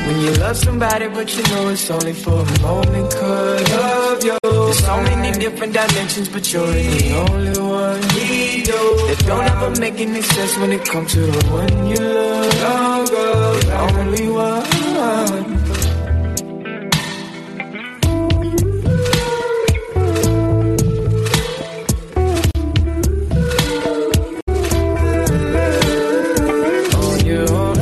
When 0.06 0.20
you 0.20 0.32
love 0.42 0.56
somebody, 0.56 1.08
but 1.08 1.36
you 1.36 1.42
know 1.50 1.68
it's 1.68 1.90
only 1.90 2.12
for 2.12 2.40
a 2.40 2.60
moment. 2.62 3.12
Cause 3.14 3.70
love 3.70 4.24
you. 4.24 4.38
There's 4.42 4.78
so 4.78 4.96
many 5.02 5.38
different 5.38 5.72
dimensions, 5.72 6.28
but 6.28 6.52
you're 6.52 6.66
the 6.66 7.26
only 7.28 7.60
one. 7.60 8.00
That 8.66 9.22
don't 9.26 9.44
ever 9.44 9.80
make 9.80 9.98
any 10.00 10.22
sense 10.22 10.56
when 10.58 10.72
it 10.72 10.84
comes 10.84 11.12
to 11.14 11.20
the 11.20 11.46
one 11.50 11.86
you 11.86 11.96
love. 11.96 13.08
Oh, 13.12 13.60
the 13.64 13.78
only 13.80 14.28
one. 14.28 14.66
on 26.96 27.26
your 27.26 27.50
own 27.50 27.80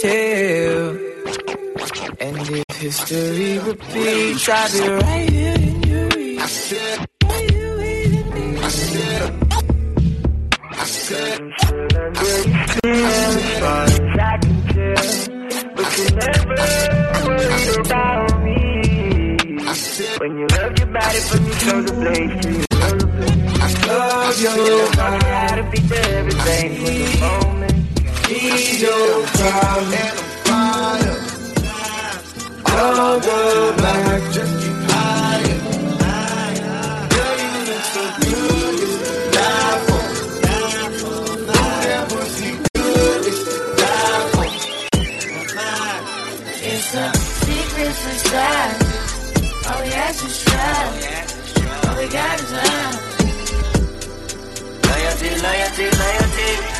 tell? 0.00 0.96
And 2.20 2.36
if 2.48 2.76
history 2.76 3.58
repeats, 3.58 4.48
I'll 4.48 4.72
be 4.72 4.80
right 4.88 5.30
here 5.30 5.54
in 5.54 5.82
your 5.82 6.08
reach. 6.08 6.72
Right 7.22 7.50
here 7.50 7.76
waiting 7.76 8.32
in 8.36 8.56
your 8.56 8.70
seat. 8.70 9.32
As 10.72 10.92
far 13.60 13.84
as 13.84 13.98
I 14.18 14.38
can 14.40 14.56
tell, 14.72 15.08
but 15.76 15.88
you 15.98 16.06
never 16.16 16.56
worried 17.26 17.86
about 17.86 18.30
me. 18.44 18.56
When 20.20 20.32
you 20.38 20.46
love 20.46 20.72
your 20.78 20.90
body 20.96 21.20
from 21.28 21.44
your 21.44 21.58
shoulder 21.64 21.94
blades 21.94 22.34
to 22.44 22.50
your 22.52 22.66
shoulder 22.72 23.06
blades. 23.06 23.86
Love 23.86 24.40
your 24.40 24.86
body. 24.96 25.18
To 25.50 25.64
be 25.70 25.78
everything 25.94 26.70
for 26.76 26.90
the 26.90 27.20
moment. 27.20 27.59
Need 28.30 28.78
your 28.80 29.26
problem. 29.26 29.92
And 29.92 30.14
I'm 30.14 30.30
fired 30.46 31.08
up. 31.10 31.18
Don't 32.64 33.24
back. 33.76 34.22
Just 34.32 34.54
keep 34.62 34.76
hiding. 34.86 35.62
Girl, 37.10 37.36
you 37.42 37.50
look 37.66 37.82
so 37.90 38.02
good. 38.22 38.78
It's 38.86 38.98
die 39.34 39.78
for. 39.86 40.04
That 41.50 42.06
pussy 42.08 42.50
good. 42.72 43.26
It's 43.26 43.42
die 43.80 44.22
for. 44.30 44.46
It's 46.70 46.94
a 46.94 46.96
secret 47.42 47.94
society. 47.98 48.86
All 49.66 49.80
we 49.82 49.90
ask 49.90 50.22
is 50.24 50.38
try. 50.44 50.86
All 51.88 51.96
we 51.98 52.06
got 52.08 52.38
is 52.38 52.52
love. 52.52 52.94
Loyalty, 54.86 55.30
loyalty, 55.42 55.86
loyalty. 55.98 56.79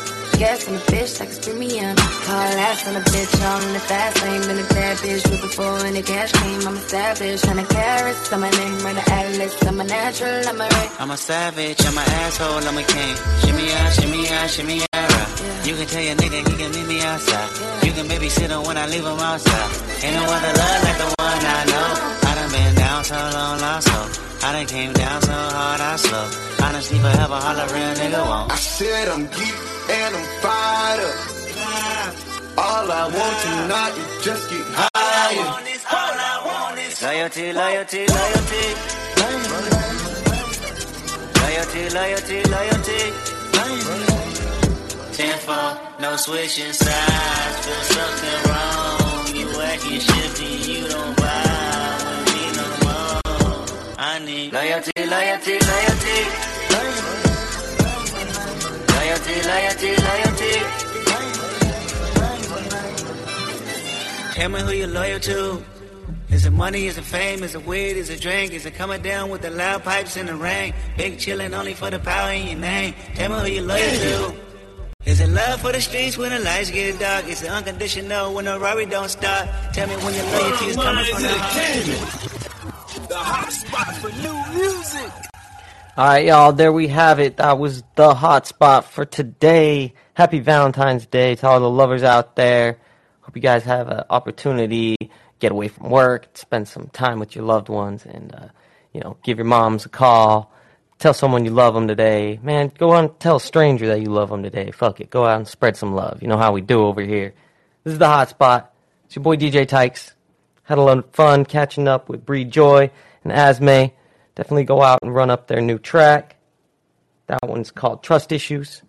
Gas 0.41 0.67
on 0.67 0.73
the 0.73 0.81
bitch 0.89 1.19
like 1.19 1.29
it's 1.29 1.37
premium. 1.37 1.95
Call 2.25 2.53
ass 2.65 2.87
on 2.87 2.95
a 2.95 3.03
bitch, 3.13 3.33
all 3.45 3.61
in 3.61 3.73
the 3.73 3.79
fast 3.79 4.23
lane. 4.23 4.41
Been 4.41 4.57
a 4.57 4.67
bad 4.73 4.97
bitch 4.97 5.21
with 5.29 5.39
before 5.39 5.85
and 5.85 5.95
the 5.95 6.01
cash 6.01 6.31
came. 6.31 6.65
I'm 6.65 6.73
a 6.73 6.81
savage, 6.81 7.41
tryna 7.41 7.69
carrots. 7.69 8.33
I'm 8.33 8.41
a 8.41 8.49
name, 8.49 8.79
run 8.81 8.95
the 8.95 9.05
atlas. 9.13 9.53
I'm 9.61 9.79
a 9.79 9.83
natural, 9.83 10.41
I'm 10.49 10.59
a 10.59 10.65
ray. 10.65 10.89
I'm 10.97 11.11
a 11.11 11.17
savage, 11.17 11.85
I'm 11.85 11.95
an 11.95 12.09
asshole, 12.25 12.65
I'm 12.65 12.75
a 12.75 12.81
king. 12.81 13.15
Shimmy 13.45 13.69
out, 13.69 13.93
shimmy 13.93 14.21
out, 14.33 14.49
shimmy 14.49 14.81
out. 14.81 15.27
You 15.61 15.75
can 15.77 15.85
tell 15.85 16.01
your 16.09 16.15
nigga 16.15 16.39
he 16.49 16.53
can 16.57 16.71
meet 16.73 16.87
me 16.89 17.01
outside. 17.05 17.85
You 17.85 17.91
can 17.93 18.07
babysit 18.09 18.49
him 18.49 18.63
when 18.65 18.77
I 18.77 18.87
leave 18.87 19.05
him 19.05 19.21
outside. 19.21 19.69
Ain't 20.01 20.15
no 20.17 20.25
other 20.25 20.53
love 20.57 20.79
like 20.89 20.97
the 20.97 21.09
one 21.21 21.41
I 21.53 21.61
know. 21.69 21.89
I 22.25 22.31
done 22.33 22.49
been 22.49 22.73
down 22.81 23.03
so 23.03 23.13
long, 23.37 23.61
lost 23.61 23.89
hope. 23.93 24.09
I 24.41 24.53
done 24.53 24.65
came 24.65 24.93
down 24.93 25.21
so 25.21 25.37
hard, 25.53 25.81
I 25.81 25.95
slow. 25.97 26.65
Honestly, 26.65 26.97
forever, 26.97 27.37
all 27.37 27.59
a 27.61 27.65
real 27.77 27.93
nigga 27.93 28.25
won't. 28.25 28.51
I 28.51 28.55
said 28.55 29.07
I'm 29.07 29.27
geek 29.37 29.80
and 29.99 30.15
I'm 30.15 30.27
fired 30.43 31.01
up. 31.09 31.17
All 32.57 32.87
I 32.91 33.03
want 33.17 33.35
tonight 33.45 33.93
is 34.01 34.25
just 34.25 34.43
get 34.49 34.65
higher. 34.71 35.49
Loyalty, 37.01 37.51
loyalty, 37.53 38.01
loyalty. 38.07 38.65
Loyalty, 41.41 41.83
loyalty, 41.97 42.39
loyalty. 42.55 43.01
Ten 45.17 45.37
four, 45.45 45.69
no 45.99 46.15
switching 46.15 46.73
sides. 46.73 47.65
Feel 47.65 47.83
something 47.97 48.39
wrong. 48.47 49.35
You 49.35 49.47
acting 49.61 49.99
shifty, 49.99 50.51
you 50.71 50.87
don't 50.87 51.15
vibe 51.17 52.01
with 52.07 52.25
me 52.33 52.43
no 52.59 52.67
more. 52.83 53.17
I 53.97 54.19
need 54.25 54.53
loyalty, 54.53 54.91
loyalty, 54.97 55.55
loyalty. 55.71 56.17
Loyalty, 56.73 57.30
loyalty, 59.11 59.35
loyalty. 59.51 60.53
Tell 64.33 64.49
me 64.49 64.59
who 64.61 64.71
you're 64.71 64.87
loyal 64.87 65.19
to. 65.19 65.63
Is 66.29 66.45
it 66.45 66.51
money? 66.51 66.87
Is 66.87 66.97
it 66.97 67.03
fame? 67.03 67.43
Is 67.43 67.55
it 67.55 67.65
weed? 67.65 67.97
Is 67.97 68.09
it 68.09 68.21
drink? 68.21 68.53
Is 68.53 68.65
it 68.65 68.73
coming 68.75 69.01
down 69.01 69.29
with 69.29 69.41
the 69.41 69.49
loud 69.49 69.83
pipes 69.83 70.15
in 70.15 70.27
the 70.27 70.35
rain? 70.35 70.73
Big 70.97 71.17
chillin' 71.17 71.53
only 71.53 71.73
for 71.73 71.89
the 71.89 71.99
power 71.99 72.31
in 72.31 72.47
your 72.47 72.59
name. 72.59 72.93
Tell 73.15 73.29
me 73.29 73.49
who 73.49 73.55
you 73.55 73.61
loyal 73.61 73.91
to. 74.05 74.33
Is 75.03 75.19
it 75.19 75.29
love 75.29 75.59
for 75.61 75.71
the 75.73 75.81
streets 75.81 76.17
when 76.17 76.31
the 76.31 76.39
lights 76.39 76.71
get 76.71 76.99
dark? 76.99 77.27
Is 77.27 77.43
it 77.43 77.49
unconditional 77.49 78.33
when 78.33 78.45
the 78.45 78.57
robbery 78.59 78.85
don't 78.85 79.09
start? 79.09 79.49
Tell 79.73 79.87
me 79.87 79.95
when 79.95 80.13
your 80.13 80.25
loyalty 80.25 80.65
is 80.67 80.75
coming 80.77 81.05
from 81.05 81.21
the 81.23 81.29
heart. 81.29 83.09
The 83.09 83.17
hot 83.17 83.51
spot 83.51 83.95
for 83.95 84.11
new 84.23 84.37
music. 84.55 85.30
All 85.97 86.07
right, 86.07 86.25
y'all. 86.25 86.53
There 86.53 86.71
we 86.71 86.87
have 86.87 87.19
it. 87.19 87.37
That 87.37 87.59
was 87.59 87.83
the 87.95 88.13
hot 88.13 88.47
spot 88.47 88.85
for 88.85 89.03
today. 89.03 89.93
Happy 90.13 90.39
Valentine's 90.39 91.05
Day 91.05 91.35
to 91.35 91.47
all 91.47 91.59
the 91.59 91.69
lovers 91.69 92.03
out 92.03 92.37
there. 92.37 92.79
Hope 93.19 93.35
you 93.35 93.41
guys 93.41 93.63
have 93.65 93.89
an 93.89 94.03
opportunity 94.09 94.95
get 95.41 95.51
away 95.51 95.67
from 95.67 95.89
work, 95.89 96.29
spend 96.37 96.69
some 96.69 96.87
time 96.93 97.19
with 97.19 97.35
your 97.35 97.43
loved 97.43 97.67
ones, 97.67 98.05
and 98.05 98.33
uh, 98.33 98.47
you 98.93 99.01
know, 99.01 99.17
give 99.23 99.37
your 99.37 99.45
moms 99.45 99.85
a 99.85 99.89
call. 99.89 100.53
Tell 100.99 101.13
someone 101.13 101.43
you 101.43 101.51
love 101.51 101.73
them 101.73 101.87
today. 101.89 102.39
Man, 102.41 102.71
go 102.77 102.91
on, 102.91 103.13
tell 103.15 103.35
a 103.37 103.41
stranger 103.41 103.87
that 103.87 103.99
you 103.99 104.11
love 104.11 104.29
them 104.29 104.43
today. 104.43 104.71
Fuck 104.71 105.01
it, 105.01 105.09
go 105.09 105.25
out 105.25 105.37
and 105.37 105.47
spread 105.47 105.75
some 105.75 105.93
love. 105.93 106.21
You 106.21 106.29
know 106.29 106.37
how 106.37 106.53
we 106.53 106.61
do 106.61 106.85
over 106.85 107.01
here. 107.01 107.33
This 107.83 107.93
is 107.93 107.99
the 107.99 108.07
hot 108.07 108.29
spot. 108.29 108.73
It's 109.05 109.15
your 109.15 109.23
boy 109.23 109.35
DJ 109.35 109.67
Tykes. 109.67 110.13
Had 110.63 110.77
a 110.77 110.81
lot 110.81 110.99
of 110.99 111.09
fun 111.11 111.43
catching 111.43 111.87
up 111.87 112.07
with 112.07 112.25
Bri 112.25 112.45
Joi 112.45 112.91
and 113.25 113.33
Asmé. 113.33 113.91
Definitely 114.35 114.63
go 114.63 114.81
out 114.81 114.99
and 115.01 115.13
run 115.13 115.29
up 115.29 115.47
their 115.47 115.61
new 115.61 115.77
track. 115.77 116.37
That 117.27 117.39
one's 117.43 117.71
called 117.71 118.03
Trust 118.03 118.31
Issues. 118.31 118.81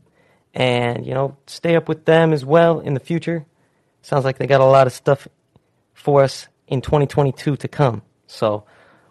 And, 0.55 1.07
you 1.07 1.15
know, 1.15 1.37
stay 1.47 1.77
up 1.77 1.89
with 1.89 2.05
them 2.05 2.33
as 2.33 2.45
well 2.45 2.81
in 2.81 2.95
the 2.95 3.01
future. 3.01 3.47
Sounds 4.03 4.25
like 4.25 4.39
they 4.39 4.47
got 4.47 4.61
a 4.61 4.67
lot 4.67 4.87
of 4.87 4.93
stuff 4.93 5.27
for 5.95 6.23
us 6.23 6.49
in 6.67 6.81
2022 6.81 7.57
to 7.57 7.69
come. 7.69 8.03
So, 8.27 8.65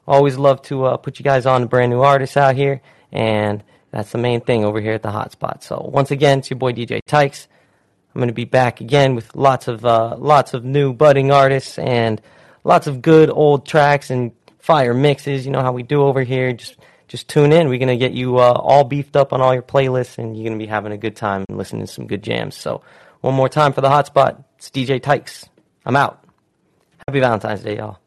always 0.08 0.38
love 0.38 0.62
to 0.64 0.86
uh, 0.86 0.98
put 0.98 1.20
you 1.20 1.24
guys 1.24 1.46
on 1.46 1.62
to 1.62 1.68
brand 1.68 1.92
new 1.92 2.02
artists 2.02 2.38
out 2.38 2.56
here. 2.56 2.82
And 3.12 3.64
that's 3.92 4.12
the 4.12 4.18
main 4.18 4.42
thing 4.42 4.64
over 4.64 4.80
here 4.80 4.94
at 4.94 5.04
the 5.04 5.10
Hotspot. 5.10 5.64
So, 5.64 5.90
once 5.92 6.12
again, 6.12 6.40
it's 6.40 6.50
your 6.50 6.60
boy 6.60 6.74
DJ 6.74 7.00
Tykes. 7.06 7.48
I'm 8.14 8.20
going 8.20 8.28
to 8.28 8.34
be 8.34 8.46
back 8.46 8.82
again 8.82 9.16
with 9.16 9.36
lots 9.36 9.68
of 9.68 9.86
uh, 9.86 10.18
lots 10.18 10.54
of 10.54 10.66
new 10.66 10.94
budding 10.94 11.32
artists 11.32 11.80
and 11.80 12.22
lots 12.64 12.88
of 12.88 13.02
good 13.02 13.30
old 13.30 13.66
tracks 13.66 14.10
and 14.10 14.32
fire 14.62 14.94
mixes. 14.94 15.46
You 15.46 15.52
know 15.52 15.62
how 15.62 15.72
we 15.72 15.84
do 15.84 16.04
over 16.04 16.24
here. 16.24 16.54
Just 16.54 16.78
just 17.08 17.28
tune 17.28 17.52
in. 17.52 17.68
We're 17.68 17.80
gonna 17.80 17.98
get 17.98 18.14
you 18.14 18.38
uh, 18.38 18.54
all 18.54 18.84
beefed 18.84 19.16
up 19.16 19.34
on 19.34 19.42
all 19.42 19.54
your 19.54 19.64
playlists, 19.64 20.18
and 20.18 20.36
you're 20.36 20.46
gonna 20.46 20.58
be 20.58 20.68
having 20.68 20.92
a 20.92 20.98
good 20.98 21.16
time 21.16 21.46
listening 21.50 21.86
to 21.86 21.92
some 21.92 22.08
good 22.08 22.24
jams. 22.24 22.56
So 22.56 22.82
one 23.22 23.36
more 23.36 23.50
time 23.50 23.74
for 23.74 23.82
the 23.82 23.90
hotspot. 23.90 24.44
It's 24.58 24.70
DJ 24.70 25.02
Tykes. 25.02 25.50
I'm 25.86 25.96
out. 25.96 26.24
Happy 27.08 27.20
Valentine's 27.20 27.62
Day, 27.62 27.78
y'all. 27.78 28.00